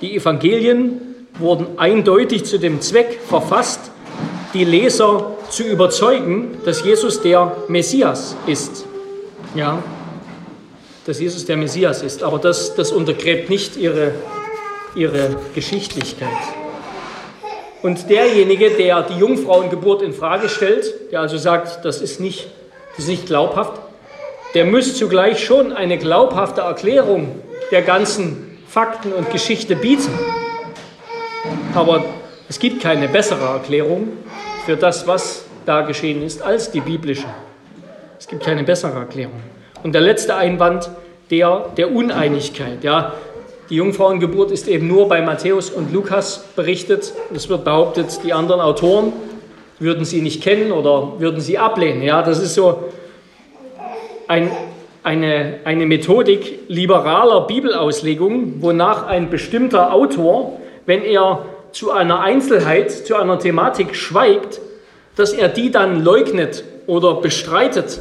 Die 0.01 0.17
Evangelien 0.17 1.01
wurden 1.39 1.79
eindeutig 1.79 2.45
zu 2.45 2.59
dem 2.59 2.81
Zweck 2.81 3.21
verfasst, 3.27 3.91
die 4.55 4.65
Leser 4.65 5.33
zu 5.49 5.63
überzeugen, 5.63 6.59
dass 6.65 6.85
Jesus 6.85 7.21
der 7.23 7.57
Messias 7.69 8.37
ist. 8.47 8.85
Ja, 9.55 9.83
dass 11.07 11.21
Jesus 11.21 11.45
der 11.45 11.57
Messias 11.57 12.03
ist. 12.03 12.23
Aber 12.23 12.39
das, 12.39 12.75
das 12.75 12.93
untergräbt 12.93 13.51
nicht 13.51 13.77
ihre, 13.77 14.13
ihre 14.95 15.37
Geschichtlichkeit. 15.55 16.29
Und 17.83 18.11
derjenige, 18.11 18.71
der 18.71 19.03
die 19.03 19.19
Jungfrauengeburt 19.19 20.03
in 20.03 20.13
Frage 20.13 20.49
stellt, 20.49 21.11
der 21.13 21.21
also 21.21 21.39
sagt, 21.39 21.85
das 21.85 22.03
ist 22.03 22.21
nicht, 22.21 22.49
das 22.91 23.07
ist 23.07 23.09
nicht 23.09 23.27
glaubhaft, 23.27 23.81
der 24.55 24.67
muss 24.67 24.97
zugleich 24.97 25.43
schon 25.45 25.73
eine 25.73 25.97
glaubhafte 25.97 26.61
Erklärung 26.61 27.41
der 27.71 27.83
ganzen 27.83 28.59
Fakten 28.69 29.13
und 29.13 29.31
Geschichte 29.31 29.77
bieten. 29.77 30.13
Aber 31.75 32.05
es 32.51 32.59
gibt 32.59 32.83
keine 32.83 33.07
bessere 33.07 33.45
Erklärung 33.45 34.09
für 34.67 34.75
das, 34.75 35.07
was 35.07 35.45
da 35.67 35.83
geschehen 35.83 36.21
ist, 36.21 36.43
als 36.43 36.73
die 36.73 36.81
biblische. 36.81 37.29
Es 38.19 38.27
gibt 38.27 38.43
keine 38.43 38.65
bessere 38.65 38.99
Erklärung. 38.99 39.41
Und 39.85 39.95
der 39.95 40.01
letzte 40.01 40.35
Einwand, 40.35 40.91
der 41.31 41.67
der 41.77 41.93
Uneinigkeit. 41.93 42.83
Ja, 42.83 43.15
die 43.71 43.77
Jungfrauengeburt 43.77 44.51
ist 44.51 44.67
eben 44.67 44.89
nur 44.89 45.09
bei 45.09 45.23
Matthäus 45.23 45.71
und 45.71 45.93
Lukas 45.93 46.45
berichtet. 46.57 47.13
Es 47.33 47.49
wird 47.49 47.63
behauptet, 47.63 48.19
die 48.25 48.33
anderen 48.33 48.61
Autoren 48.61 49.13
würden 49.79 50.05
sie 50.05 50.21
nicht 50.21 50.43
kennen 50.43 50.73
oder 50.73 51.21
würden 51.21 51.41
sie 51.41 51.57
ablehnen. 51.57 52.03
Ja, 52.03 52.21
das 52.23 52.43
ist 52.43 52.55
so 52.55 52.83
ein, 54.27 54.51
eine, 55.05 55.61
eine 55.63 55.87
Methodik 55.87 56.63
liberaler 56.67 57.43
Bibelauslegung, 57.43 58.61
wonach 58.61 59.07
ein 59.07 59.31
bestimmter 59.31 59.95
Autor, 59.95 60.59
wenn 60.85 61.05
er 61.05 61.45
zu 61.73 61.91
einer 61.91 62.21
Einzelheit, 62.21 62.91
zu 62.91 63.17
einer 63.17 63.39
Thematik 63.39 63.95
schweigt, 63.95 64.61
dass 65.17 65.33
er 65.33 65.49
die 65.49 65.71
dann 65.71 66.03
leugnet 66.03 66.65
oder 66.87 67.15
bestreitet 67.15 68.01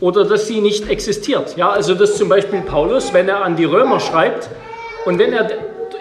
oder 0.00 0.24
dass 0.24 0.46
sie 0.46 0.60
nicht 0.60 0.88
existiert. 0.88 1.56
Ja, 1.56 1.70
also 1.70 1.94
dass 1.94 2.16
zum 2.16 2.28
Beispiel 2.28 2.62
Paulus, 2.62 3.12
wenn 3.12 3.28
er 3.28 3.44
an 3.44 3.56
die 3.56 3.64
Römer 3.64 4.00
schreibt 4.00 4.48
und 5.04 5.18
wenn 5.18 5.32
er 5.32 5.50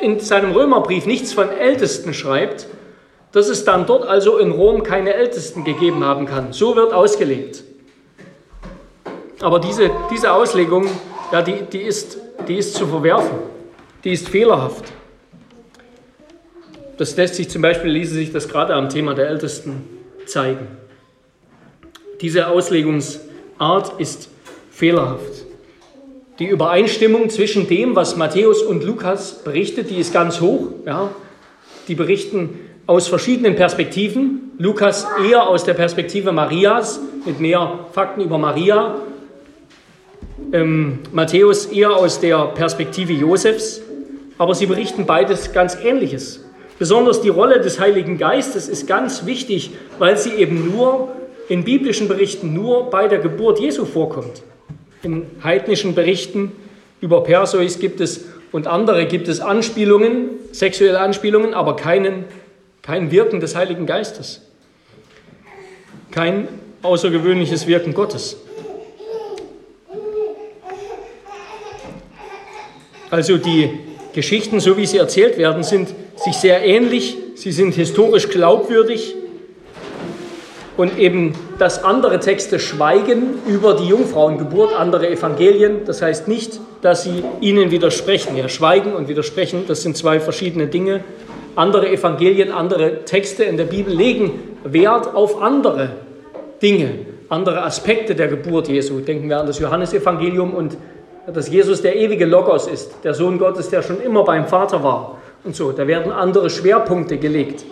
in 0.02 0.20
seinem 0.20 0.52
Römerbrief 0.52 1.06
nichts 1.06 1.34
von 1.34 1.50
Ältesten 1.50 2.14
schreibt, 2.14 2.68
dass 3.32 3.50
es 3.50 3.66
dann 3.66 3.86
dort 3.86 4.08
also 4.08 4.38
in 4.38 4.52
Rom 4.52 4.84
keine 4.84 5.14
Ältesten 5.14 5.64
gegeben 5.64 6.04
haben 6.04 6.26
kann. 6.26 6.54
So 6.54 6.76
wird 6.76 6.94
ausgelegt. 6.94 7.64
Aber 9.42 9.60
diese, 9.60 9.90
diese 10.12 10.32
Auslegung, 10.32 10.88
ja, 11.32 11.42
die, 11.42 11.64
die, 11.64 11.82
ist, 11.82 12.18
die 12.48 12.58
ist 12.58 12.76
zu 12.76 12.88
verwerfen. 12.88 13.40
Die 14.04 14.12
ist 14.12 14.30
fehlerhaft. 14.30 14.86
Das 16.98 17.16
lässt 17.18 17.36
sich 17.36 17.50
zum 17.50 17.62
Beispiel, 17.62 17.92
ließe 17.92 18.14
sich 18.14 18.32
das 18.32 18.48
gerade 18.48 18.74
am 18.74 18.90
Thema 18.90 19.14
der 19.14 19.28
Ältesten 19.28 19.84
zeigen. 20.26 20.68
Diese 22.22 22.48
Auslegungsart 22.48 24.00
ist 24.00 24.30
fehlerhaft. 24.72 25.46
Die 26.40 26.48
Übereinstimmung 26.48 27.30
zwischen 27.30 27.68
dem, 27.68 27.96
was 27.96 28.16
Matthäus 28.16 28.62
und 28.62 28.84
Lukas 28.84 29.44
berichtet, 29.44 29.90
die 29.90 29.98
ist 29.98 30.14
ganz 30.14 30.42
hoch. 30.42 30.70
Ja. 30.86 31.10
Die 31.88 31.96
berichten 31.96 32.60
aus 32.88 33.08
verschiedenen 33.08 33.56
Perspektiven. 33.56 34.52
Lukas 34.58 35.06
eher 35.28 35.48
aus 35.48 35.64
der 35.64 35.74
Perspektive 35.74 36.32
Marias, 36.32 37.00
mit 37.26 37.40
mehr 37.40 37.88
Fakten 37.92 38.22
über 38.22 38.38
Maria. 38.38 38.96
Ähm, 40.52 41.00
Matthäus 41.12 41.68
eher 41.68 41.96
aus 41.96 42.20
der 42.20 42.48
Perspektive 42.48 43.14
Josefs. 43.14 43.82
Aber 44.38 44.56
sie 44.56 44.66
berichten 44.66 45.06
beides 45.06 45.54
ganz 45.54 45.78
Ähnliches. 45.84 46.43
Besonders 46.80 47.22
die 47.22 47.30
Rolle 47.30 47.62
des 47.62 47.80
Heiligen 47.80 48.18
Geistes 48.18 48.68
ist 48.68 48.88
ganz 48.88 49.26
wichtig, 49.26 49.72
weil 50.00 50.18
sie 50.18 50.32
eben 50.32 50.72
nur 50.76 51.10
in 51.50 51.64
biblischen 51.64 52.08
Berichten 52.08 52.54
nur 52.54 52.90
bei 52.90 53.08
der 53.08 53.20
Geburt 53.20 53.60
Jesu 53.60 53.86
vorkommt. 53.86 54.42
In 55.04 55.26
heidnischen 55.44 55.94
Berichten 55.94 56.52
über 57.02 57.24
Perseus 57.24 57.80
gibt 57.80 58.00
es 58.00 58.26
und 58.52 58.68
andere 58.68 59.08
gibt 59.08 59.28
es 59.28 59.40
Anspielungen, 59.40 60.30
sexuelle 60.52 61.00
Anspielungen, 61.00 61.54
aber 61.54 61.76
keinen, 61.76 62.26
kein 62.82 63.12
Wirken 63.12 63.40
des 63.40 63.56
Heiligen 63.56 63.86
Geistes. 63.86 64.42
Kein 66.12 66.48
außergewöhnliches 66.82 67.68
Wirken 67.68 67.94
Gottes. 67.94 68.38
Also 73.10 73.38
die 73.38 73.70
Geschichten, 74.14 74.60
so 74.60 74.78
wie 74.78 74.86
sie 74.86 74.98
erzählt 74.98 75.38
werden, 75.38 75.64
sind 75.64 75.90
sich 76.24 76.38
sehr 76.38 76.64
ähnlich, 76.66 77.18
sie 77.36 77.52
sind 77.52 77.74
historisch 77.74 78.30
glaubwürdig 78.30 79.16
und 80.78 80.98
eben, 80.98 81.34
dass 81.60 81.84
andere 81.84 82.20
Texte 82.20 82.60
schweigen 82.60 83.36
über 83.48 83.76
die 83.76 83.88
Jungfrauengeburt, 83.88 84.74
andere 84.74 85.10
Evangelien, 85.10 85.82
das 85.86 86.02
heißt 86.02 86.28
nicht, 86.28 86.60
dass 86.82 87.04
sie 87.04 87.24
ihnen 87.42 87.72
widersprechen. 87.72 88.36
Ja, 88.36 88.50
schweigen 88.50 88.94
und 88.94 89.08
widersprechen, 89.08 89.66
das 89.68 89.84
sind 89.84 89.98
zwei 89.98 90.20
verschiedene 90.20 90.68
Dinge. 90.68 91.04
Andere 91.56 91.90
Evangelien, 91.90 92.52
andere 92.52 93.06
Texte 93.06 93.44
in 93.44 93.58
der 93.58 93.66
Bibel 93.66 93.94
legen 93.94 94.32
Wert 94.64 95.14
auf 95.14 95.42
andere 95.42 95.90
Dinge, 96.62 96.90
andere 97.30 97.64
Aspekte 97.64 98.16
der 98.16 98.28
Geburt 98.28 98.68
Jesu. 98.68 99.00
Denken 99.02 99.30
wir 99.30 99.40
an 99.40 99.46
das 99.46 99.60
Johannesevangelium 99.60 100.54
und 100.54 100.78
dass 101.32 101.50
Jesus 101.50 101.82
der 101.82 101.96
ewige 101.96 102.26
Logos 102.26 102.68
ist, 102.68 102.96
der 103.04 103.14
Sohn 103.14 103.38
Gottes, 103.38 103.70
der 103.70 103.84
schon 103.84 104.02
immer 104.02 104.24
beim 104.24 104.48
Vater 104.48 104.84
war 104.84 105.20
und 105.44 105.56
so. 105.56 105.72
Da 105.72 105.88
werden 105.88 106.12
andere 106.12 106.50
Schwerpunkte 106.50 107.18
gelegt. 107.18 107.66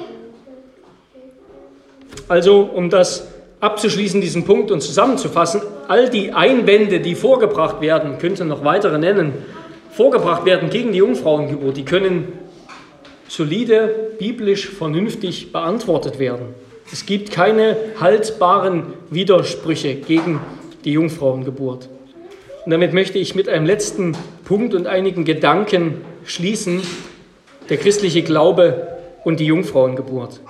Also, 2.27 2.62
um 2.62 2.89
das 2.89 3.27
abzuschließen, 3.60 4.21
diesen 4.21 4.45
Punkt 4.45 4.71
und 4.71 4.81
zusammenzufassen, 4.81 5.62
all 5.88 6.10
die 6.10 6.34
Einwände, 6.34 6.99
die 6.99 7.15
vorgebracht 7.15 7.81
werden, 7.81 8.17
könnte 8.17 8.45
noch 8.45 8.63
weitere 8.63 8.97
nennen, 8.97 9.34
vorgebracht 9.91 10.45
werden 10.45 10.69
gegen 10.69 10.91
die 10.91 10.99
Jungfrauengeburt, 10.99 11.77
die 11.77 11.86
können 11.86 12.34
solide, 13.27 14.13
biblisch, 14.19 14.69
vernünftig 14.69 15.51
beantwortet 15.51 16.19
werden. 16.19 16.47
Es 16.91 17.05
gibt 17.05 17.31
keine 17.31 17.77
haltbaren 17.99 18.93
Widersprüche 19.10 19.95
gegen 19.95 20.41
die 20.84 20.93
Jungfrauengeburt. 20.93 21.88
Und 22.65 22.71
damit 22.71 22.93
möchte 22.93 23.17
ich 23.17 23.34
mit 23.34 23.47
einem 23.47 23.65
letzten 23.65 24.15
Punkt 24.43 24.73
und 24.73 24.88
einigen 24.88 25.23
Gedanken 25.23 26.01
schließen, 26.25 26.81
der 27.71 27.77
christliche 27.77 28.21
Glaube 28.21 28.86
und 29.23 29.39
die 29.39 29.45
Jungfrauengeburt. 29.45 30.41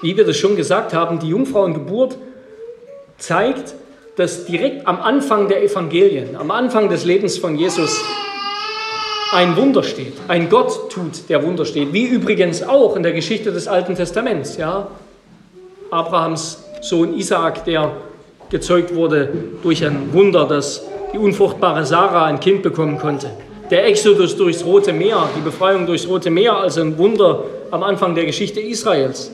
Wie 0.00 0.16
wir 0.16 0.24
das 0.24 0.36
schon 0.36 0.54
gesagt 0.54 0.94
haben, 0.94 1.18
die 1.18 1.28
Jungfrauengeburt 1.28 2.16
zeigt, 3.18 3.74
dass 4.14 4.44
direkt 4.44 4.86
am 4.86 5.00
Anfang 5.00 5.48
der 5.48 5.64
Evangelien, 5.64 6.36
am 6.36 6.52
Anfang 6.52 6.88
des 6.88 7.04
Lebens 7.04 7.36
von 7.36 7.56
Jesus, 7.56 8.00
ein 9.32 9.56
Wunder 9.56 9.82
steht, 9.82 10.12
ein 10.28 10.48
Gott 10.48 10.92
tut, 10.92 11.28
der 11.28 11.42
Wunder 11.42 11.64
steht, 11.64 11.92
wie 11.92 12.04
übrigens 12.04 12.62
auch 12.62 12.94
in 12.94 13.02
der 13.02 13.12
Geschichte 13.12 13.50
des 13.50 13.66
Alten 13.66 13.96
Testaments. 13.96 14.56
Ja? 14.56 14.86
Abrahams 15.90 16.62
Sohn 16.80 17.14
Isaak, 17.14 17.64
der 17.64 17.90
gezeugt 18.50 18.94
wurde 18.94 19.32
durch 19.64 19.84
ein 19.84 20.12
Wunder, 20.12 20.46
dass 20.46 20.86
die 21.12 21.18
unfruchtbare 21.18 21.84
Sarah 21.86 22.26
ein 22.26 22.38
Kind 22.38 22.62
bekommen 22.62 22.98
konnte. 22.98 23.30
Der 23.72 23.86
Exodus 23.86 24.36
durchs 24.36 24.66
Rote 24.66 24.92
Meer, 24.92 25.30
die 25.34 25.40
Befreiung 25.40 25.86
durchs 25.86 26.06
Rote 26.06 26.28
Meer 26.28 26.58
als 26.58 26.76
ein 26.76 26.98
Wunder 26.98 27.44
am 27.70 27.82
Anfang 27.82 28.14
der 28.14 28.26
Geschichte 28.26 28.60
Israels. 28.60 29.30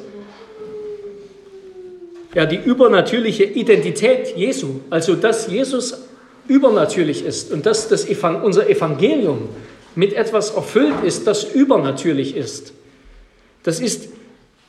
Ja, 2.33 2.47
die 2.47 2.55
übernatürliche 2.55 3.43
Identität 3.43 4.37
Jesu, 4.37 4.79
also 4.91 5.17
dass 5.17 5.49
Jesus 5.49 6.05
übernatürlich 6.47 7.25
ist 7.25 7.51
und 7.51 7.67
dass 7.67 7.89
das 7.89 8.07
unser 8.45 8.71
Evangelium 8.71 9.49
mit 9.97 10.13
etwas 10.13 10.51
erfüllt 10.51 11.03
ist, 11.05 11.27
das 11.27 11.43
übernatürlich 11.43 12.37
ist. 12.37 12.73
Das 13.65 13.81
ist 13.81 14.09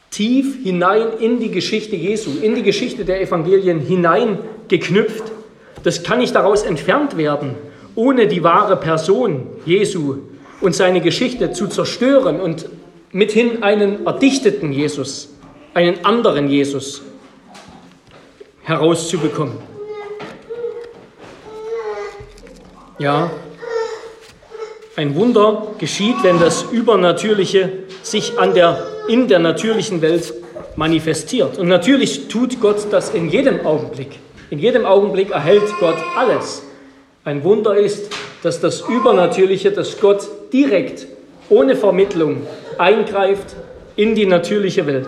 tief 0.09 0.63
hinein 0.63 1.09
in 1.19 1.39
die 1.39 1.51
Geschichte 1.51 1.95
Jesu, 1.95 2.31
in 2.41 2.55
die 2.55 2.63
Geschichte 2.63 3.05
der 3.05 3.21
Evangelien 3.21 3.81
hineingeknüpft. 3.81 5.25
Das 5.83 6.01
kann 6.01 6.17
nicht 6.17 6.33
daraus 6.33 6.63
entfernt 6.63 7.17
werden, 7.17 7.53
ohne 7.99 8.27
die 8.27 8.43
wahre 8.43 8.77
Person 8.77 9.47
Jesu 9.65 10.19
und 10.61 10.73
seine 10.73 11.01
Geschichte 11.01 11.51
zu 11.51 11.67
zerstören 11.67 12.39
und 12.39 12.69
mithin 13.11 13.61
einen 13.61 14.05
erdichteten 14.05 14.71
Jesus, 14.71 15.35
einen 15.73 16.05
anderen 16.05 16.47
Jesus 16.47 17.01
herauszubekommen. 18.63 19.57
Ja, 22.99 23.31
ein 24.95 25.15
Wunder 25.15 25.67
geschieht, 25.77 26.15
wenn 26.23 26.39
das 26.39 26.63
Übernatürliche 26.71 27.83
sich 28.01 28.39
an 28.39 28.53
der, 28.53 28.81
in 29.09 29.27
der 29.27 29.39
natürlichen 29.39 30.01
Welt 30.01 30.33
manifestiert. 30.77 31.57
Und 31.57 31.67
natürlich 31.67 32.29
tut 32.29 32.61
Gott 32.61 32.87
das 32.91 33.13
in 33.13 33.29
jedem 33.29 33.65
Augenblick. 33.65 34.19
In 34.49 34.59
jedem 34.59 34.85
Augenblick 34.85 35.31
erhält 35.31 35.63
Gott 35.81 35.97
alles. 36.15 36.63
Ein 37.25 37.43
Wunder 37.43 37.75
ist, 37.75 38.11
dass 38.43 38.61
das 38.61 38.81
Übernatürliche, 38.81 39.71
dass 39.71 39.99
Gott 39.99 40.27
direkt, 40.53 41.07
ohne 41.49 41.75
Vermittlung, 41.75 42.47
eingreift 42.77 43.55
in 43.95 44.15
die 44.15 44.25
natürliche 44.25 44.87
Welt. 44.87 45.07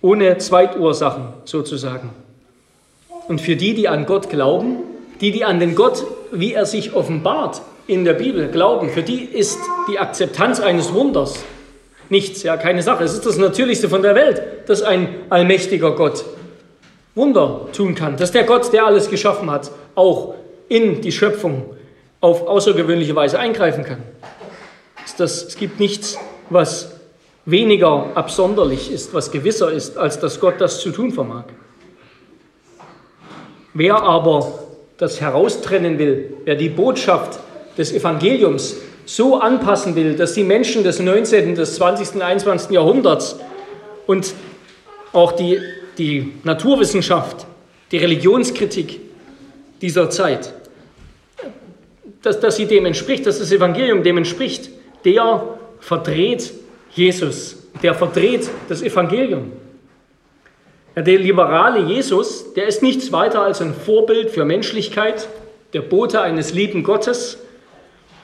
Ohne 0.00 0.38
Zweitursachen 0.38 1.28
sozusagen. 1.44 2.10
Und 3.28 3.40
für 3.40 3.56
die, 3.56 3.74
die 3.74 3.88
an 3.88 4.06
Gott 4.06 4.30
glauben, 4.30 4.78
die, 5.20 5.30
die 5.30 5.44
an 5.44 5.60
den 5.60 5.74
Gott, 5.74 6.04
wie 6.32 6.54
er 6.54 6.66
sich 6.66 6.94
offenbart 6.94 7.62
in 7.86 8.04
der 8.04 8.14
Bibel, 8.14 8.48
glauben, 8.48 8.88
für 8.88 9.02
die 9.02 9.22
ist 9.22 9.58
die 9.88 9.98
Akzeptanz 9.98 10.60
eines 10.60 10.92
Wunders 10.92 11.44
nichts, 12.08 12.42
ja, 12.42 12.56
keine 12.56 12.82
Sache. 12.82 13.04
Es 13.04 13.14
ist 13.14 13.26
das 13.26 13.38
Natürlichste 13.38 13.88
von 13.88 14.02
der 14.02 14.14
Welt, 14.14 14.42
dass 14.66 14.82
ein 14.82 15.08
allmächtiger 15.30 15.92
Gott 15.92 16.24
Wunder 17.14 17.68
tun 17.72 17.94
kann, 17.94 18.16
dass 18.16 18.32
der 18.32 18.44
Gott, 18.44 18.72
der 18.72 18.86
alles 18.86 19.10
geschaffen 19.10 19.50
hat, 19.50 19.70
auch 19.94 20.34
in 20.68 21.00
die 21.00 21.12
Schöpfung 21.12 21.76
auf 22.20 22.46
außergewöhnliche 22.46 23.14
Weise 23.14 23.38
eingreifen 23.38 23.84
kann. 23.84 24.02
Das, 25.18 25.44
es 25.44 25.56
gibt 25.56 25.78
nichts, 25.80 26.16
was 26.48 26.92
weniger 27.44 28.06
absonderlich 28.14 28.90
ist, 28.92 29.12
was 29.12 29.30
gewisser 29.30 29.70
ist, 29.72 29.98
als 29.98 30.20
dass 30.20 30.40
Gott 30.40 30.54
das 30.60 30.80
zu 30.80 30.90
tun 30.90 31.12
vermag. 31.12 31.44
Wer 33.74 33.96
aber 33.96 34.60
das 34.98 35.20
heraustrennen 35.20 35.98
will, 35.98 36.36
wer 36.44 36.54
die 36.54 36.68
Botschaft 36.68 37.40
des 37.76 37.92
Evangeliums 37.92 38.76
so 39.04 39.40
anpassen 39.40 39.96
will, 39.96 40.14
dass 40.14 40.34
die 40.34 40.44
Menschen 40.44 40.84
des 40.84 41.00
19., 41.00 41.54
des 41.54 41.74
20., 41.76 42.14
und 42.14 42.22
21. 42.22 42.70
Jahrhunderts 42.70 43.36
und 44.06 44.34
auch 45.12 45.32
die, 45.32 45.58
die 45.98 46.32
Naturwissenschaft, 46.44 47.46
die 47.90 47.98
Religionskritik 47.98 49.00
dieser 49.80 50.10
Zeit, 50.10 50.54
dass, 52.22 52.40
dass 52.40 52.56
sie 52.56 52.66
dem 52.66 52.86
entspricht, 52.86 53.26
dass 53.26 53.38
das 53.38 53.52
Evangelium 53.52 54.02
dem 54.02 54.18
entspricht, 54.18 54.70
der 55.04 55.58
verdreht 55.80 56.52
Jesus, 56.94 57.68
der 57.82 57.94
verdreht 57.94 58.48
das 58.68 58.82
Evangelium. 58.82 59.52
Der 60.94 61.18
liberale 61.18 61.80
Jesus, 61.80 62.52
der 62.54 62.66
ist 62.66 62.82
nichts 62.82 63.12
weiter 63.12 63.42
als 63.42 63.62
ein 63.62 63.74
Vorbild 63.74 64.30
für 64.30 64.44
Menschlichkeit, 64.44 65.28
der 65.72 65.80
Bote 65.80 66.20
eines 66.20 66.52
lieben 66.52 66.82
Gottes, 66.82 67.38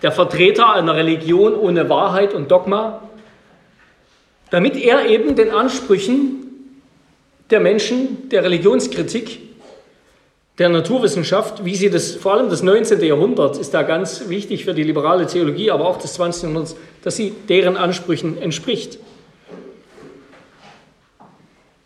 der 0.02 0.12
Vertreter 0.12 0.72
einer 0.74 0.94
Religion 0.94 1.54
ohne 1.54 1.88
Wahrheit 1.88 2.34
und 2.34 2.50
Dogma, 2.50 3.02
damit 4.50 4.76
er 4.76 5.06
eben 5.06 5.34
den 5.34 5.50
Ansprüchen 5.50 6.47
der 7.50 7.60
Menschen, 7.60 8.28
der 8.28 8.44
Religionskritik 8.44 9.40
der 10.58 10.68
Naturwissenschaft, 10.68 11.64
wie 11.64 11.76
sie 11.76 11.88
das, 11.88 12.16
vor 12.16 12.32
allem 12.34 12.50
das 12.50 12.62
19. 12.62 13.00
Jahrhundert 13.00 13.58
ist 13.58 13.74
da 13.74 13.82
ganz 13.82 14.28
wichtig 14.28 14.64
für 14.64 14.74
die 14.74 14.82
liberale 14.82 15.26
Theologie, 15.26 15.70
aber 15.70 15.86
auch 15.86 15.98
des 15.98 16.14
20. 16.14 16.42
Jahrhunderts, 16.42 16.76
dass 17.04 17.14
sie 17.14 17.32
deren 17.48 17.76
Ansprüchen 17.76 18.40
entspricht. 18.42 18.98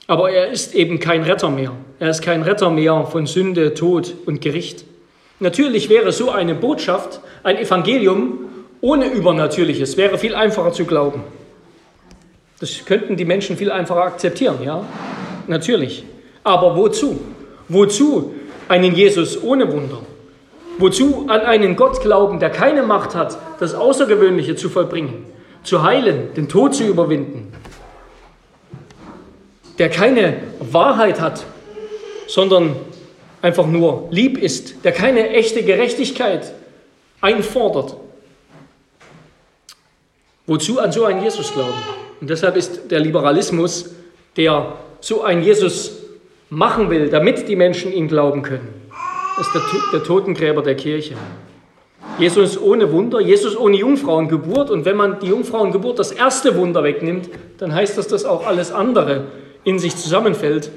Aber 0.07 0.31
er 0.31 0.51
ist 0.51 0.75
eben 0.75 0.99
kein 0.99 1.23
Retter 1.23 1.51
mehr. 1.51 1.73
Er 1.99 2.11
ist 2.11 2.23
kein 2.23 2.43
Retter 2.43 2.71
mehr 2.71 3.05
von 3.05 3.27
Sünde, 3.27 3.75
Tod 3.75 4.15
und 4.27 4.41
Gericht. 4.41 4.85
Natürlich 5.39 5.89
wäre 5.89 6.13
so 6.13 6.31
eine 6.31 6.55
Botschaft, 6.55 7.21
ein 7.43 7.59
Evangelium 7.59 8.39
ohne 8.81 9.07
Übernatürliches, 9.07 9.97
wäre 9.97 10.19
viel 10.19 10.35
einfacher 10.35 10.73
zu 10.73 10.87
glauben. 10.87 11.23
Das 12.59 12.85
könnten 12.85 13.17
die 13.17 13.25
Menschen 13.25 13.57
viel 13.57 13.71
einfacher 13.71 14.03
akzeptieren, 14.03 14.59
ja? 14.65 14.85
Natürlich. 15.47 16.05
Aber 16.45 16.77
wozu? 16.77 17.21
Wozu 17.69 18.35
einen 18.69 18.95
Jesus 18.95 19.43
ohne 19.43 19.73
Wunder? 19.73 19.99
Wozu 20.79 21.27
an 21.29 21.41
einen 21.41 21.77
Gott 21.77 22.01
glauben, 22.01 22.41
der 22.41 22.51
keine 22.51 22.83
Macht 22.83 23.15
hat, 23.15 23.39
das 23.61 23.75
Außergewöhnliche 23.75 24.57
zu 24.57 24.69
vollbringen, 24.69 25.27
zu 25.63 25.83
heilen, 25.83 26.35
den 26.35 26.49
Tod 26.49 26.75
zu 26.75 26.85
überwinden, 26.85 27.53
der 29.79 29.91
keine 29.91 30.39
Wahrheit 30.61 31.21
hat, 31.21 31.45
sondern 32.27 32.77
einfach 33.43 33.67
nur 33.67 34.09
lieb 34.11 34.39
ist, 34.39 34.85
der 34.85 34.93
keine 34.93 35.31
echte 35.31 35.63
Gerechtigkeit 35.63 36.53
einfordert. 37.21 37.97
Wozu 40.47 40.81
an 40.81 40.91
so 40.91 41.05
einen 41.05 41.23
Jesus 41.23 41.53
glauben? 41.53 41.73
Und 42.21 42.31
deshalb 42.31 42.57
ist 42.57 42.91
der 42.91 43.01
Liberalismus, 43.01 43.91
der 44.37 44.75
so 45.03 45.23
einen 45.23 45.43
Jesus 45.43 45.99
machen 46.49 46.89
will, 46.89 47.11
damit 47.11 47.49
die 47.49 47.57
Menschen 47.57 47.93
ihn 47.93 48.09
glauben 48.09 48.43
können, 48.43 48.69
ist 49.39 49.51
der, 49.55 49.63
der 49.93 50.05
Totengräber 50.05 50.63
der 50.63 50.77
Kirche. 50.77 51.17
Jesus 52.19 52.61
ohne 52.61 52.93
Wunder, 52.93 53.21
Jesus 53.21 53.57
ohne 53.57 53.77
Jungfrauengeburt. 53.77 54.71
Und 54.71 54.85
wenn 54.85 54.97
man 54.97 55.19
die 55.21 55.27
Jungfrauengeburt 55.27 55.99
das 55.99 56.13
erste 56.13 56.57
Wunder 56.57 56.85
wegnimmt, 56.85 57.29
dann 57.59 57.75
heißt 57.75 57.97
das, 57.99 58.09
dass 58.09 58.25
auch 58.25 58.47
alles 58.47 58.71
andere 58.71 59.25
in 59.65 59.79
sich 59.79 59.97
zusammenfällt. 59.97 60.71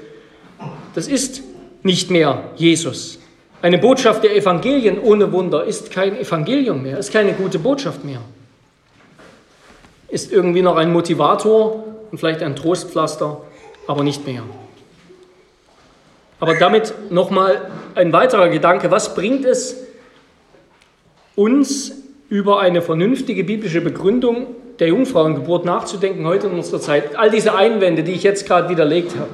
Das 0.94 1.08
ist 1.08 1.44
nicht 1.84 2.10
mehr 2.10 2.44
Jesus. 2.56 3.20
Eine 3.62 3.78
Botschaft 3.78 4.24
der 4.24 4.36
Evangelien 4.36 5.00
ohne 5.00 5.32
Wunder 5.32 5.66
ist 5.66 5.92
kein 5.92 6.18
Evangelium 6.18 6.84
mehr, 6.84 6.98
ist 6.98 7.12
keine 7.12 7.34
gute 7.34 7.60
Botschaft 7.60 8.04
mehr. 8.06 8.22
Ist 10.08 10.32
irgendwie 10.32 10.62
noch 10.62 10.78
ein 10.78 10.94
Motivator 10.94 11.84
und 12.12 12.18
vielleicht 12.18 12.42
ein 12.44 12.56
Trostpflaster, 12.56 13.42
aber 13.88 14.04
nicht 14.04 14.26
mehr. 14.26 14.44
Aber 16.40 16.56
damit 16.56 16.94
nochmal 17.10 17.70
ein 17.96 18.12
weiterer 18.12 18.50
Gedanke. 18.50 18.92
Was 18.92 19.16
bringt 19.16 19.46
es 19.46 19.78
uns 21.36 21.94
über 22.30 22.60
eine 22.60 22.82
vernünftige 22.82 23.44
biblische 23.44 23.82
Begründung 23.82 24.48
der 24.80 24.90
Jungfrauengeburt 24.90 25.66
nachzudenken 25.66 26.26
heute 26.26 26.48
in 26.48 26.54
unserer 26.54 26.82
Zeit? 26.82 27.16
All 27.16 27.30
diese 27.30 27.56
Einwände, 27.56 28.04
die 28.04 28.12
ich 28.12 28.24
jetzt 28.24 28.46
gerade 28.46 28.70
widerlegt 28.70 29.16
habe. 29.16 29.30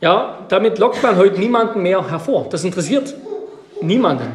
Ja, 0.00 0.40
damit 0.48 0.78
lockt 0.78 1.02
man 1.02 1.16
heute 1.16 1.40
niemanden 1.40 1.82
mehr 1.82 2.10
hervor. 2.10 2.46
Das 2.50 2.62
interessiert 2.64 3.14
niemanden. 3.80 4.28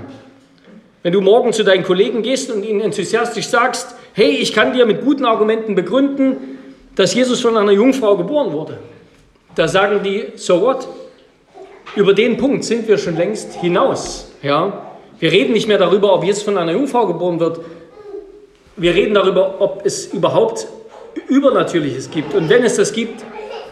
Wenn 1.04 1.14
du 1.14 1.22
morgen 1.22 1.54
zu 1.54 1.64
deinen 1.64 1.84
Kollegen 1.84 2.22
gehst 2.22 2.52
und 2.52 2.64
ihnen 2.64 2.82
enthusiastisch 2.82 3.48
sagst, 3.48 3.96
hey, 4.14 4.30
ich 4.30 4.54
kann 4.54 4.74
dir 4.74 4.86
mit 4.86 5.04
guten 5.04 5.26
Argumenten 5.26 5.76
begründen, 5.76 6.58
dass 6.96 7.14
Jesus 7.14 7.42
von 7.42 7.58
einer 7.58 7.72
Jungfrau 7.72 8.18
geboren 8.18 8.52
wurde, 8.52 8.78
da 9.56 9.68
sagen 9.68 10.02
die, 10.04 10.34
so 10.36 10.62
what? 10.62 10.88
Über 11.96 12.14
den 12.14 12.38
Punkt 12.38 12.64
sind 12.64 12.88
wir 12.88 12.98
schon 12.98 13.18
längst 13.18 13.54
hinaus. 13.56 14.32
Ja? 14.42 14.92
Wir 15.20 15.32
reden 15.32 15.54
nicht 15.54 15.68
mehr 15.68 15.78
darüber, 15.78 16.14
ob 16.14 16.24
Jesus 16.24 16.44
von 16.44 16.58
einer 16.58 16.72
Jungfrau 16.72 17.06
geboren 17.06 17.40
wird. 17.40 17.60
Wir 18.78 18.96
reden 18.96 19.14
darüber, 19.14 19.60
ob 19.60 19.86
es 19.86 20.06
überhaupt 20.08 20.68
Übernatürliches 21.28 22.10
gibt. 22.10 22.34
Und 22.34 22.50
wenn 22.50 22.64
es 22.64 22.78
das 22.78 22.94
gibt, 22.94 23.24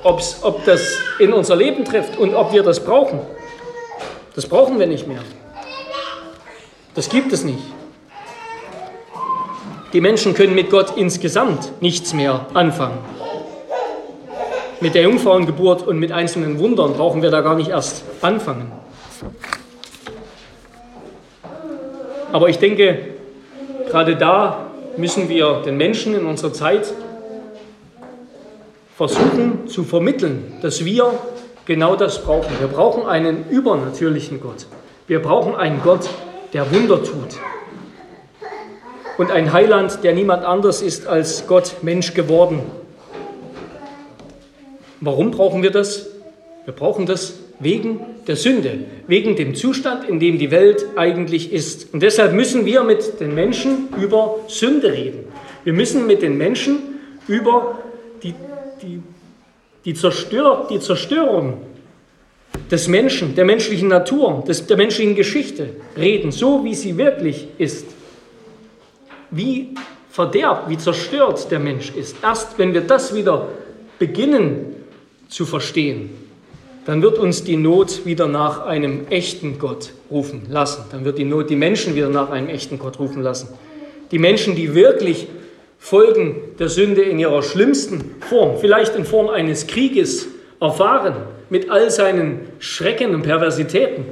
ob's, 0.04 0.39
ob 0.44 0.65
das 0.65 1.00
in 1.20 1.34
unser 1.34 1.56
Leben 1.56 1.86
trifft 1.86 2.18
und 2.18 2.36
ob 2.36 2.54
wir 2.54 2.63
das 2.63 2.84
brauchen. 2.84 3.20
Das 4.36 4.46
brauchen 4.46 4.80
wir 4.80 4.88
nicht 4.88 5.08
mehr. 5.08 5.22
Das 6.96 7.10
gibt 7.10 7.32
es 7.32 7.44
nicht. 7.44 7.60
Die 9.94 10.02
Menschen 10.02 10.34
können 10.34 10.54
mit 10.54 10.70
Gott 10.70 10.98
insgesamt 10.98 11.82
nichts 11.82 12.13
mehr 12.13 12.46
anfangen. 12.54 13.00
Mit 14.82 14.96
der 14.96 15.04
Jungfrauengeburt 15.04 15.86
und 15.86 16.00
mit 16.00 16.13
einzelnen 16.13 16.58
Wundern 16.58 16.94
brauchen 16.94 17.22
wir 17.22 17.32
da 17.32 17.42
gar 17.42 17.56
nicht 17.56 17.70
erst 17.70 18.04
anfangen. 18.22 18.72
Aber 22.32 22.48
ich 22.48 22.60
denke, 22.60 23.00
gerade 23.89 24.15
da 24.15 24.68
müssen 24.96 25.28
wir 25.28 25.62
den 25.65 25.76
Menschen 25.76 26.15
in 26.15 26.26
unserer 26.26 26.54
Zeit 26.54 26.94
versuchen 28.96 29.68
zu 29.68 29.84
vermitteln, 29.84 30.58
dass 30.62 30.86
wir 30.86 31.13
genau 31.65 31.98
das 31.98 32.24
brauchen. 32.24 32.50
Wir 32.60 32.68
brauchen 32.68 33.06
einen 33.06 33.50
übernatürlichen 33.50 34.39
Gott. 34.39 34.65
Wir 35.08 35.22
brauchen 35.22 35.56
einen 35.56 35.82
Gott, 35.84 36.10
der 36.54 36.72
Wunder 36.74 37.04
tut. 37.04 37.38
Und 39.18 39.32
ein 39.32 39.52
Heiland, 39.52 40.04
der 40.04 40.13
niemand 40.13 40.46
anders 40.46 40.82
ist 40.82 41.06
als 41.06 41.48
Gott 41.48 41.78
Mensch 41.82 42.13
geworden. 42.13 42.62
Warum 45.02 45.32
brauchen 45.32 45.64
wir 45.64 45.72
das? 45.72 46.08
Wir 46.66 46.74
brauchen 46.74 47.06
das 47.06 47.36
wegen 47.60 48.02
der 48.28 48.36
Sünde, 48.36 48.80
wegen 49.08 49.36
dem 49.36 49.56
Zustand, 49.56 50.08
in 50.08 50.20
dem 50.20 50.38
die 50.38 50.52
Welt 50.52 50.86
eigentlich 50.96 51.52
ist. 51.52 51.94
Und 51.94 52.04
deshalb 52.04 52.34
müssen 52.34 52.66
wir 52.66 52.84
mit 52.84 53.20
den 53.20 53.34
Menschen 53.34 53.90
über 54.02 54.38
Sünde 54.48 54.92
reden. 54.92 55.26
Wir 55.64 55.74
müssen 55.74 56.08
mit 56.08 56.22
den 56.22 56.38
Menschen 56.38 56.80
über 57.28 57.80
die 58.24 58.34
die, 58.82 59.02
die, 59.86 59.94
Zerstör, 59.94 60.68
die 60.70 60.80
Zerstörung 60.80 61.62
des 62.70 62.88
Menschen, 62.88 63.36
der 63.36 63.46
menschlichen 63.46 63.88
Natur, 63.88 64.44
des, 64.48 64.66
der 64.66 64.78
menschlichen 64.78 65.16
Geschichte 65.16 65.70
reden, 65.98 66.32
so 66.32 66.64
wie 66.64 66.76
sie 66.76 66.98
wirklich 66.98 67.48
ist. 67.58 67.86
Wie 69.32 69.76
verderbt, 70.10 70.70
wie 70.70 70.78
zerstört 70.78 71.52
der 71.52 71.60
Mensch 71.60 71.92
ist. 71.96 72.16
Erst 72.24 72.58
wenn 72.58 72.74
wir 72.74 72.82
das 72.82 73.14
wieder 73.14 73.48
beginnen 74.00 74.76
zu 75.30 75.46
verstehen, 75.46 76.10
dann 76.86 77.02
wird 77.02 77.20
uns 77.20 77.44
die 77.44 77.56
Not 77.56 78.06
wieder 78.06 78.28
nach 78.28 78.65
einem 78.65 79.08
echten 79.10 79.60
Gott 79.60 79.92
rufen 80.10 80.48
lassen. 80.50 80.86
Dann 80.92 81.06
wird 81.06 81.20
die 81.20 81.24
Not 81.24 81.50
die 81.50 81.56
Menschen 81.56 81.96
wieder 81.96 82.10
nach 82.10 82.32
einem 82.32 82.50
echten 82.50 82.80
Gott 82.80 83.00
rufen 83.00 83.22
lassen. 83.22 83.50
Die 84.12 84.20
Menschen, 84.20 84.56
die 84.56 84.74
wirklich 84.74 85.28
Folgen 85.78 86.36
der 86.58 86.68
Sünde 86.68 87.04
in 87.04 87.20
ihrer 87.20 87.44
schlimmsten 87.44 88.15
Form, 88.28 88.58
vielleicht 88.60 88.96
in 88.96 89.06
Form 89.06 89.30
eines 89.30 89.68
Krieges, 89.68 90.28
erfahren, 90.60 91.15
mit 91.50 91.70
all 91.70 91.89
seinen 91.89 92.42
Schrecken 92.60 93.15
und 93.15 93.22
Perversitäten, 93.22 94.06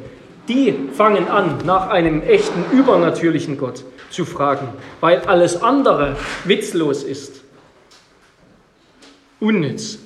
die 0.48 0.74
fangen 0.94 1.28
an, 1.28 1.58
nach 1.66 1.90
einem 1.90 2.22
echten 2.22 2.64
übernatürlichen 2.72 3.58
Gott 3.58 3.84
zu 4.10 4.24
fragen, 4.24 4.70
weil 5.02 5.20
alles 5.22 5.62
andere 5.62 6.16
witzlos 6.46 7.04
ist, 7.04 7.42
unnütz. 9.40 10.00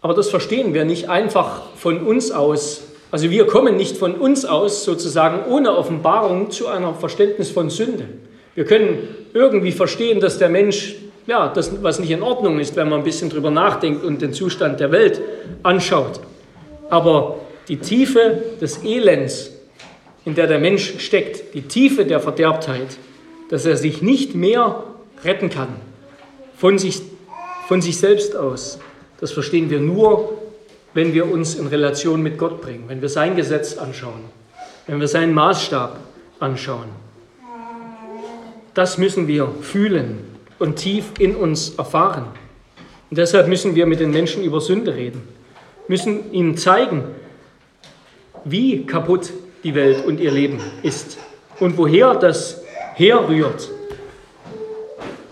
Aber 0.00 0.14
das 0.14 0.30
verstehen 0.30 0.74
wir 0.74 0.84
nicht 0.84 1.08
einfach 1.08 1.62
von 1.76 2.06
uns 2.06 2.30
aus 2.30 2.82
also 3.10 3.30
wir 3.30 3.46
kommen 3.46 3.76
nicht 3.76 3.96
von 3.96 4.14
uns 4.14 4.44
aus 4.44 4.84
sozusagen 4.84 5.50
ohne 5.50 5.76
Offenbarung 5.76 6.50
zu 6.50 6.68
einem 6.68 6.94
Verständnis 6.94 7.50
von 7.50 7.70
Sünde. 7.70 8.06
Wir 8.54 8.64
können 8.64 9.08
irgendwie 9.32 9.72
verstehen, 9.72 10.20
dass 10.20 10.38
der 10.38 10.50
Mensch, 10.50 10.96
ja, 11.26 11.48
das, 11.48 11.82
was 11.82 12.00
nicht 12.00 12.10
in 12.10 12.22
Ordnung 12.22 12.58
ist, 12.58 12.76
wenn 12.76 12.88
man 12.88 13.00
ein 13.00 13.04
bisschen 13.04 13.30
drüber 13.30 13.50
nachdenkt 13.50 14.04
und 14.04 14.20
den 14.20 14.34
Zustand 14.34 14.80
der 14.80 14.92
Welt 14.92 15.22
anschaut. 15.62 16.20
Aber 16.90 17.38
die 17.68 17.78
Tiefe 17.78 18.42
des 18.60 18.84
Elends, 18.84 19.52
in 20.26 20.34
der 20.34 20.46
der 20.46 20.58
Mensch 20.58 20.98
steckt, 20.98 21.54
die 21.54 21.62
Tiefe 21.62 22.04
der 22.04 22.20
Verderbtheit, 22.20 22.98
dass 23.48 23.64
er 23.64 23.78
sich 23.78 24.02
nicht 24.02 24.34
mehr 24.34 24.84
retten 25.24 25.48
kann 25.48 25.68
von 26.58 26.78
sich, 26.78 27.00
von 27.68 27.80
sich 27.80 27.96
selbst 27.96 28.36
aus, 28.36 28.78
das 29.20 29.32
verstehen 29.32 29.70
wir 29.70 29.80
nur 29.80 30.38
wenn 30.94 31.12
wir 31.12 31.30
uns 31.30 31.54
in 31.54 31.66
Relation 31.66 32.22
mit 32.22 32.38
Gott 32.38 32.60
bringen, 32.60 32.84
wenn 32.88 33.00
wir 33.00 33.08
sein 33.08 33.36
Gesetz 33.36 33.76
anschauen, 33.76 34.24
wenn 34.86 35.00
wir 35.00 35.08
seinen 35.08 35.34
Maßstab 35.34 35.98
anschauen. 36.40 36.88
Das 38.74 38.98
müssen 38.98 39.28
wir 39.28 39.48
fühlen 39.60 40.18
und 40.58 40.76
tief 40.76 41.12
in 41.18 41.36
uns 41.36 41.74
erfahren. 41.76 42.26
Und 43.10 43.16
deshalb 43.18 43.48
müssen 43.48 43.74
wir 43.74 43.86
mit 43.86 44.00
den 44.00 44.10
Menschen 44.10 44.42
über 44.44 44.60
Sünde 44.60 44.94
reden, 44.94 45.22
müssen 45.88 46.32
ihnen 46.32 46.56
zeigen, 46.56 47.04
wie 48.44 48.86
kaputt 48.86 49.30
die 49.64 49.74
Welt 49.74 50.04
und 50.06 50.20
ihr 50.20 50.30
Leben 50.30 50.60
ist 50.82 51.18
und 51.60 51.76
woher 51.76 52.14
das 52.14 52.62
herrührt. 52.94 53.68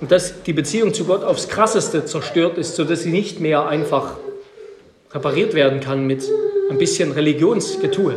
Und 0.00 0.10
dass 0.10 0.42
die 0.42 0.52
Beziehung 0.52 0.92
zu 0.92 1.04
Gott 1.04 1.24
aufs 1.24 1.48
krasseste 1.48 2.04
zerstört 2.04 2.58
ist, 2.58 2.76
sodass 2.76 3.02
sie 3.02 3.12
nicht 3.12 3.40
mehr 3.40 3.66
einfach 3.66 4.16
repariert 5.12 5.54
werden 5.54 5.80
kann 5.80 6.06
mit 6.06 6.24
ein 6.70 6.78
bisschen 6.78 7.12
Religionsgetue, 7.12 8.14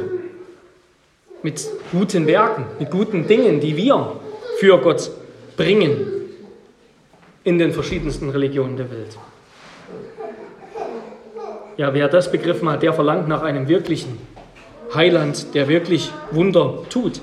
mit 1.41 1.65
guten 1.91 2.27
Werken, 2.27 2.65
mit 2.79 2.91
guten 2.91 3.27
Dingen, 3.27 3.59
die 3.61 3.77
wir 3.77 4.19
für 4.57 4.77
Gott 4.79 5.09
bringen 5.55 6.05
in 7.43 7.57
den 7.57 7.71
verschiedensten 7.71 8.29
Religionen 8.29 8.75
der 8.75 8.91
Welt. 8.91 9.17
Ja, 11.77 11.93
wer 11.93 12.09
das 12.09 12.29
begriffen 12.29 12.69
hat, 12.69 12.83
der 12.83 12.91
verlangt 12.91 13.29
nach 13.29 13.41
einem 13.41 13.69
wirklichen 13.69 14.17
Heiland, 14.93 15.53
der 15.53 15.69
wirklich 15.69 16.11
Wunder 16.31 16.83
tut. 16.89 17.21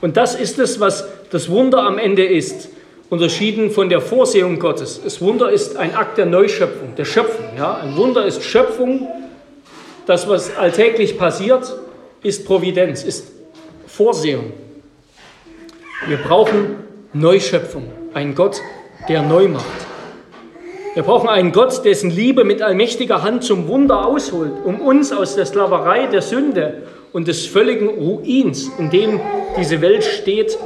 Und 0.00 0.16
das 0.16 0.34
ist 0.34 0.58
es, 0.58 0.80
was 0.80 1.06
das 1.30 1.50
Wunder 1.50 1.82
am 1.82 1.98
Ende 1.98 2.24
ist, 2.24 2.70
unterschieden 3.10 3.70
von 3.70 3.88
der 3.88 4.00
Vorsehung 4.00 4.58
Gottes. 4.58 5.00
Das 5.02 5.20
Wunder 5.20 5.50
ist 5.50 5.76
ein 5.76 5.94
Akt 5.94 6.18
der 6.18 6.26
Neuschöpfung, 6.26 6.94
der 6.96 7.04
Schöpfung. 7.04 7.46
Ja? 7.56 7.76
Ein 7.76 7.96
Wunder 7.96 8.26
ist 8.26 8.42
Schöpfung. 8.42 9.08
Das, 10.06 10.28
was 10.28 10.56
alltäglich 10.56 11.18
passiert, 11.18 11.76
ist 12.22 12.46
Providenz, 12.46 13.04
ist 13.04 13.32
Vorsehung. 13.86 14.52
Wir 16.06 16.18
brauchen 16.18 16.76
Neuschöpfung, 17.12 17.90
einen 18.14 18.34
Gott, 18.34 18.60
der 19.08 19.22
neu 19.22 19.48
macht. 19.48 19.64
Wir 20.94 21.02
brauchen 21.02 21.28
einen 21.28 21.52
Gott, 21.52 21.84
dessen 21.84 22.10
Liebe 22.10 22.44
mit 22.44 22.62
allmächtiger 22.62 23.22
Hand 23.22 23.44
zum 23.44 23.68
Wunder 23.68 24.06
ausholt, 24.06 24.52
um 24.64 24.80
uns 24.80 25.12
aus 25.12 25.34
der 25.34 25.44
Sklaverei 25.44 26.06
der 26.06 26.22
Sünde 26.22 26.82
und 27.12 27.28
des 27.28 27.46
völligen 27.46 27.88
Ruins, 27.88 28.70
in 28.78 28.90
dem 28.90 29.20
diese 29.58 29.80
Welt 29.80 30.04
steht, 30.04 30.58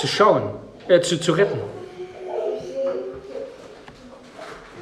zu 0.00 0.06
schauen, 0.06 0.42
äh, 0.88 1.00
zu, 1.00 1.20
zu 1.20 1.32
retten. 1.32 1.58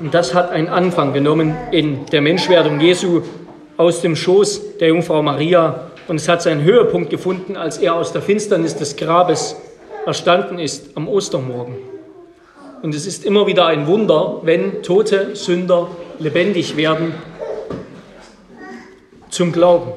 Und 0.01 0.12
das 0.14 0.35
hat 0.35 0.51
einen 0.51 0.68
Anfang 0.68 1.12
genommen 1.12 1.57
in 1.70 2.07
der 2.07 2.20
Menschwerdung 2.22 2.81
Jesu 2.81 3.22
aus 3.77 4.01
dem 4.01 4.16
Schoß 4.16 4.79
der 4.79 4.88
Jungfrau 4.88 5.22
Maria. 5.22 5.90
Und 6.09 6.16
es 6.16 6.29
hat 6.29 6.42
seinen 6.42 6.64
Höhepunkt 6.64 7.11
gefunden, 7.11 7.57
als 7.57 7.79
er 7.79 7.94
aus 7.94 8.12
der 8.12 8.22
Finsternis 8.22 8.77
des 8.77 8.96
Grabes 8.96 9.57
erstanden 10.05 10.59
ist 10.59 10.96
am 10.96 11.09
Ostermorgen. 11.09 11.77
Und 12.83 12.94
es 12.94 13.07
ist 13.07 13.25
immer 13.25 13.46
wieder 13.46 13.66
ein 13.66 13.87
Wunder, 13.87 14.40
wenn 14.42 14.83
tote 14.83 15.37
Sünder 15.37 15.88
lebendig 16.18 16.77
werden 16.77 17.14
zum 19.31 19.53
Glauben. 19.53 19.92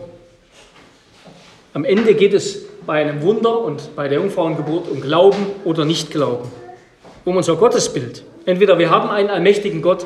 Am 1.73 1.83
Ende 1.83 2.13
geht 2.13 2.33
es 2.33 2.64
bei 2.85 3.01
einem 3.01 3.21
Wunder 3.21 3.59
und 3.61 3.95
bei 3.95 4.07
der 4.07 4.19
Jungfrauengeburt 4.19 4.89
um 4.89 5.01
Glauben 5.01 5.45
oder 5.63 5.85
Nicht-Glauben, 5.85 6.49
um 7.23 7.37
unser 7.37 7.55
Gottesbild. 7.55 8.23
Entweder 8.45 8.77
wir 8.77 8.89
haben 8.89 9.09
einen 9.09 9.29
allmächtigen 9.29 9.81
Gott 9.81 10.05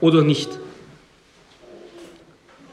oder 0.00 0.22
nicht. 0.22 0.50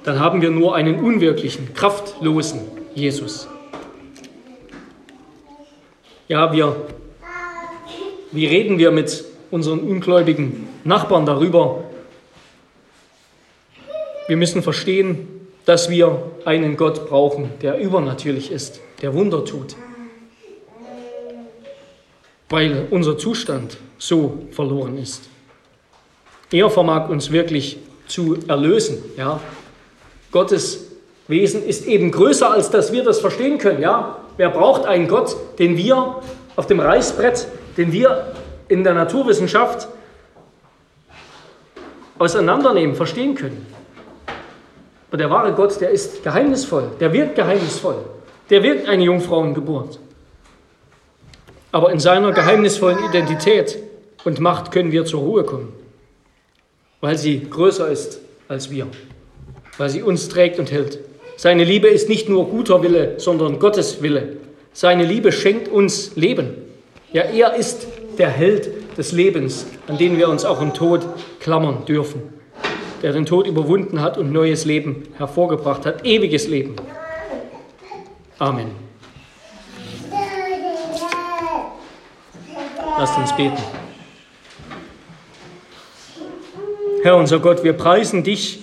Dann 0.03 0.19
haben 0.19 0.41
wir 0.41 0.49
nur 0.49 0.75
einen 0.75 0.99
unwirklichen, 0.99 1.73
kraftlosen 1.73 2.62
Jesus. 2.95 3.47
Ja, 6.27 6.53
wir, 6.53 6.75
wie 8.31 8.45
reden 8.45 8.77
wir 8.77 8.91
mit 8.91 9.25
unseren 9.51 9.79
ungläubigen 9.79 10.67
Nachbarn 10.83 11.25
darüber. 11.25 11.83
Wir 14.27 14.38
müssen 14.38 14.62
verstehen, 14.62 15.27
dass 15.65 15.89
wir 15.89 16.21
einen 16.45 16.77
Gott 16.77 17.09
brauchen, 17.09 17.49
der 17.62 17.79
übernatürlich 17.79 18.51
ist, 18.51 18.79
der 19.01 19.13
Wunder 19.13 19.45
tut, 19.45 19.75
weil 22.49 22.88
unser 22.89 23.17
Zustand 23.17 23.77
so 23.97 24.39
verloren 24.51 24.97
ist. 24.97 25.29
Er 26.51 26.69
vermag 26.69 27.09
uns 27.09 27.31
wirklich 27.31 27.77
zu 28.07 28.38
erlösen. 28.47 28.97
Ja? 29.17 29.39
Gottes 30.31 30.88
Wesen 31.27 31.63
ist 31.63 31.85
eben 31.85 32.12
größer, 32.12 32.51
als 32.51 32.71
dass 32.71 32.91
wir 32.91 33.03
das 33.03 33.19
verstehen 33.19 33.59
können. 33.59 33.81
Ja? 33.81 34.17
Wer 34.38 34.49
braucht 34.49 34.85
einen 34.85 35.07
Gott, 35.07 35.35
den 35.59 35.77
wir 35.77 36.21
auf 36.55 36.65
dem 36.65 36.79
Reißbrett, 36.79 37.47
den 37.77 37.91
wir 37.91 38.33
in 38.67 38.83
der 38.83 38.93
Naturwissenschaft 38.93 39.88
auseinandernehmen, 42.17 42.95
verstehen 42.95 43.35
können. 43.35 43.65
Aber 45.09 45.17
der 45.17 45.29
wahre 45.29 45.53
Gott, 45.53 45.79
der 45.81 45.89
ist 45.89 46.23
geheimnisvoll, 46.23 46.91
der 46.99 47.13
wirkt 47.13 47.35
geheimnisvoll, 47.35 47.97
der 48.49 48.63
wirkt 48.63 48.88
eine 48.88 49.03
Jungfrauengeburt. 49.03 49.99
Aber 51.71 51.91
in 51.91 51.99
seiner 51.99 52.31
geheimnisvollen 52.31 52.97
Identität 53.09 53.77
und 54.23 54.39
Macht 54.39 54.71
können 54.71 54.91
wir 54.91 55.05
zur 55.05 55.21
Ruhe 55.21 55.43
kommen, 55.43 55.71
weil 56.99 57.17
sie 57.17 57.47
größer 57.47 57.89
ist 57.89 58.19
als 58.47 58.71
wir, 58.71 58.88
weil 59.77 59.89
sie 59.89 60.01
uns 60.01 60.29
trägt 60.29 60.59
und 60.59 60.71
hält. 60.71 60.99
Seine 61.38 61.63
Liebe 61.63 61.88
ist 61.88 62.09
nicht 62.09 62.27
nur 62.27 62.49
guter 62.49 62.81
Wille, 62.83 63.19
sondern 63.19 63.59
Gottes 63.59 64.01
Wille. 64.01 64.38
Seine 64.73 65.05
Liebe 65.05 65.31
schenkt 65.31 65.67
uns 65.67 66.15
Leben. 66.15 66.55
Ja, 67.13 67.23
er 67.23 67.55
ist 67.55 67.88
der 68.17 68.29
Held 68.29 68.97
des 68.97 69.12
Lebens, 69.12 69.65
an 69.88 69.97
den 69.97 70.17
wir 70.17 70.27
uns 70.27 70.43
auch 70.43 70.62
im 70.62 70.73
Tod 70.73 71.01
klammern 71.39 71.85
dürfen, 71.85 72.21
der 73.01 73.13
den 73.13 73.25
Tod 73.25 73.47
überwunden 73.47 74.01
hat 74.01 74.17
und 74.17 74.31
neues 74.31 74.65
Leben 74.65 75.03
hervorgebracht 75.17 75.85
hat, 75.85 76.05
ewiges 76.05 76.47
Leben. 76.47 76.75
Amen. 78.39 78.71
Lasst 82.97 83.17
uns 83.17 83.36
beten. 83.36 83.58
Herr 87.04 87.17
unser 87.17 87.39
Gott, 87.39 87.65
wir 87.65 87.73
preisen 87.73 88.23
dich 88.23 88.62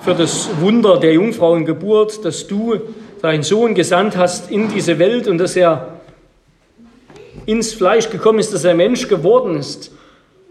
für 0.00 0.14
das 0.14 0.48
Wunder 0.60 0.98
der 0.98 1.12
Jungfrauengeburt, 1.12 2.24
dass 2.24 2.46
du 2.46 2.80
deinen 3.20 3.42
Sohn 3.42 3.74
gesandt 3.74 4.16
hast 4.16 4.50
in 4.50 4.70
diese 4.70 4.98
Welt 4.98 5.28
und 5.28 5.36
dass 5.36 5.54
er 5.54 6.00
ins 7.44 7.74
Fleisch 7.74 8.08
gekommen 8.08 8.38
ist, 8.38 8.54
dass 8.54 8.64
er 8.64 8.74
Mensch 8.74 9.06
geworden 9.06 9.56
ist, 9.56 9.92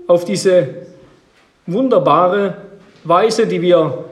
auf 0.06 0.26
diese 0.26 0.70
wunderbare 1.66 2.58
Weise, 3.04 3.48
die 3.48 3.64
wir 3.64 4.06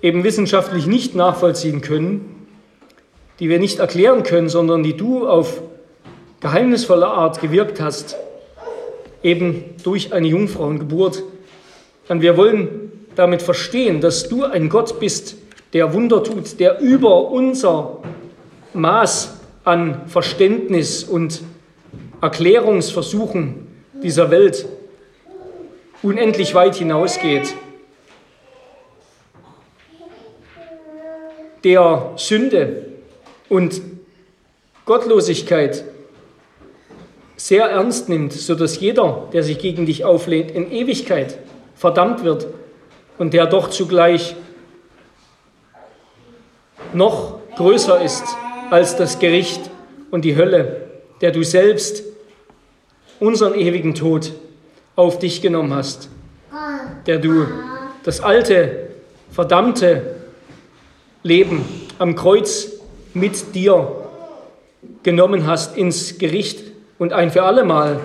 eben 0.00 0.24
wissenschaftlich 0.24 0.86
nicht 0.86 1.14
nachvollziehen 1.14 1.82
können, 1.82 2.41
die 3.38 3.48
wir 3.48 3.58
nicht 3.58 3.78
erklären 3.78 4.22
können, 4.22 4.48
sondern 4.48 4.82
die 4.82 4.96
du 4.96 5.26
auf 5.26 5.62
geheimnisvolle 6.40 7.06
Art 7.06 7.40
gewirkt 7.40 7.80
hast, 7.80 8.16
eben 9.22 9.64
durch 9.84 10.12
eine 10.12 10.26
Jungfrauengeburt. 10.26 11.22
Und 12.08 12.20
wir 12.20 12.36
wollen 12.36 12.92
damit 13.14 13.42
verstehen, 13.42 14.00
dass 14.00 14.28
du 14.28 14.44
ein 14.44 14.68
Gott 14.68 14.98
bist, 14.98 15.36
der 15.72 15.94
Wunder 15.94 16.22
tut, 16.22 16.58
der 16.60 16.80
über 16.80 17.30
unser 17.30 17.98
Maß 18.74 19.40
an 19.64 20.02
Verständnis 20.06 21.04
und 21.04 21.42
Erklärungsversuchen 22.20 23.66
dieser 24.02 24.30
Welt 24.30 24.66
unendlich 26.02 26.54
weit 26.54 26.76
hinausgeht. 26.76 27.54
Der 31.64 32.12
Sünde 32.16 32.91
und 33.52 33.82
Gottlosigkeit 34.86 35.84
sehr 37.36 37.66
ernst 37.66 38.08
nimmt, 38.08 38.32
sodass 38.32 38.80
jeder, 38.80 39.28
der 39.34 39.42
sich 39.42 39.58
gegen 39.58 39.84
dich 39.84 40.06
auflehnt, 40.06 40.50
in 40.50 40.72
Ewigkeit 40.72 41.38
verdammt 41.74 42.24
wird 42.24 42.46
und 43.18 43.34
der 43.34 43.44
doch 43.44 43.68
zugleich 43.68 44.36
noch 46.94 47.40
größer 47.56 48.00
ist 48.00 48.24
als 48.70 48.96
das 48.96 49.18
Gericht 49.18 49.60
und 50.10 50.24
die 50.24 50.34
Hölle, 50.34 50.88
der 51.20 51.30
du 51.30 51.42
selbst 51.42 52.04
unseren 53.20 53.54
ewigen 53.54 53.94
Tod 53.94 54.32
auf 54.96 55.18
dich 55.18 55.42
genommen 55.42 55.74
hast, 55.74 56.08
der 57.04 57.18
du 57.18 57.46
das 58.02 58.22
alte, 58.22 58.88
verdammte 59.30 60.16
Leben 61.22 61.66
am 61.98 62.16
Kreuz 62.16 62.71
mit 63.14 63.54
dir 63.54 63.88
genommen 65.02 65.46
hast 65.46 65.76
ins 65.76 66.18
Gericht 66.18 66.62
und 66.98 67.12
ein 67.12 67.30
für 67.30 67.42
allemal 67.42 68.00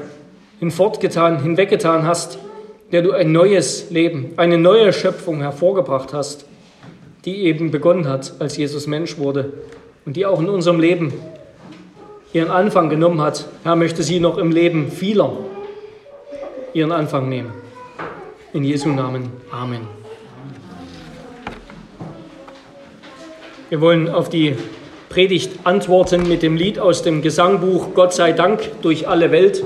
hinfortgetan, 0.59 1.41
hinweggetan 1.41 2.05
hast, 2.05 2.39
der 2.91 3.01
du 3.01 3.11
ein 3.11 3.31
neues 3.31 3.89
Leben, 3.89 4.33
eine 4.37 4.57
neue 4.57 4.93
Schöpfung 4.93 5.41
hervorgebracht 5.41 6.13
hast, 6.13 6.45
die 7.25 7.43
eben 7.43 7.71
begonnen 7.71 8.07
hat, 8.07 8.33
als 8.39 8.57
Jesus 8.57 8.87
Mensch 8.87 9.17
wurde 9.17 9.51
und 10.05 10.15
die 10.15 10.25
auch 10.25 10.39
in 10.39 10.49
unserem 10.49 10.79
Leben 10.79 11.13
ihren 12.33 12.49
Anfang 12.49 12.89
genommen 12.89 13.21
hat, 13.21 13.45
Herr, 13.63 13.75
möchte 13.75 14.03
sie 14.03 14.19
noch 14.19 14.37
im 14.37 14.51
Leben 14.51 14.91
vieler 14.91 15.31
ihren 16.73 16.91
Anfang 16.91 17.29
nehmen. 17.29 17.51
In 18.53 18.63
Jesu 18.63 18.89
Namen. 18.89 19.29
Amen. 19.51 19.87
Wir 23.69 23.81
wollen 23.81 24.09
auf 24.09 24.29
die 24.29 24.55
Predigt 25.09 25.51
antworten 25.63 26.27
mit 26.27 26.43
dem 26.43 26.57
Lied 26.57 26.79
aus 26.79 27.01
dem 27.01 27.21
Gesangbuch 27.21 27.93
Gott 27.93 28.13
sei 28.13 28.33
Dank 28.33 28.81
durch 28.81 29.07
alle 29.07 29.31
Welt, 29.31 29.63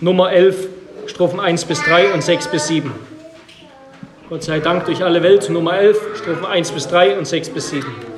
Nummer 0.00 0.32
11, 0.32 0.68
Strophen 1.06 1.40
1 1.40 1.64
bis 1.64 1.82
3 1.82 2.12
und 2.14 2.22
6 2.22 2.48
bis 2.48 2.68
7. 2.68 2.92
Gott 4.28 4.44
sei 4.44 4.60
Dank 4.60 4.86
durch 4.86 5.04
alle 5.04 5.22
Welt, 5.22 5.50
Nummer 5.50 5.78
11, 5.78 5.98
Strophen 6.16 6.46
1 6.46 6.70
bis 6.72 6.88
3 6.88 7.18
und 7.18 7.26
6 7.26 7.50
bis 7.50 7.70
7. 7.70 8.11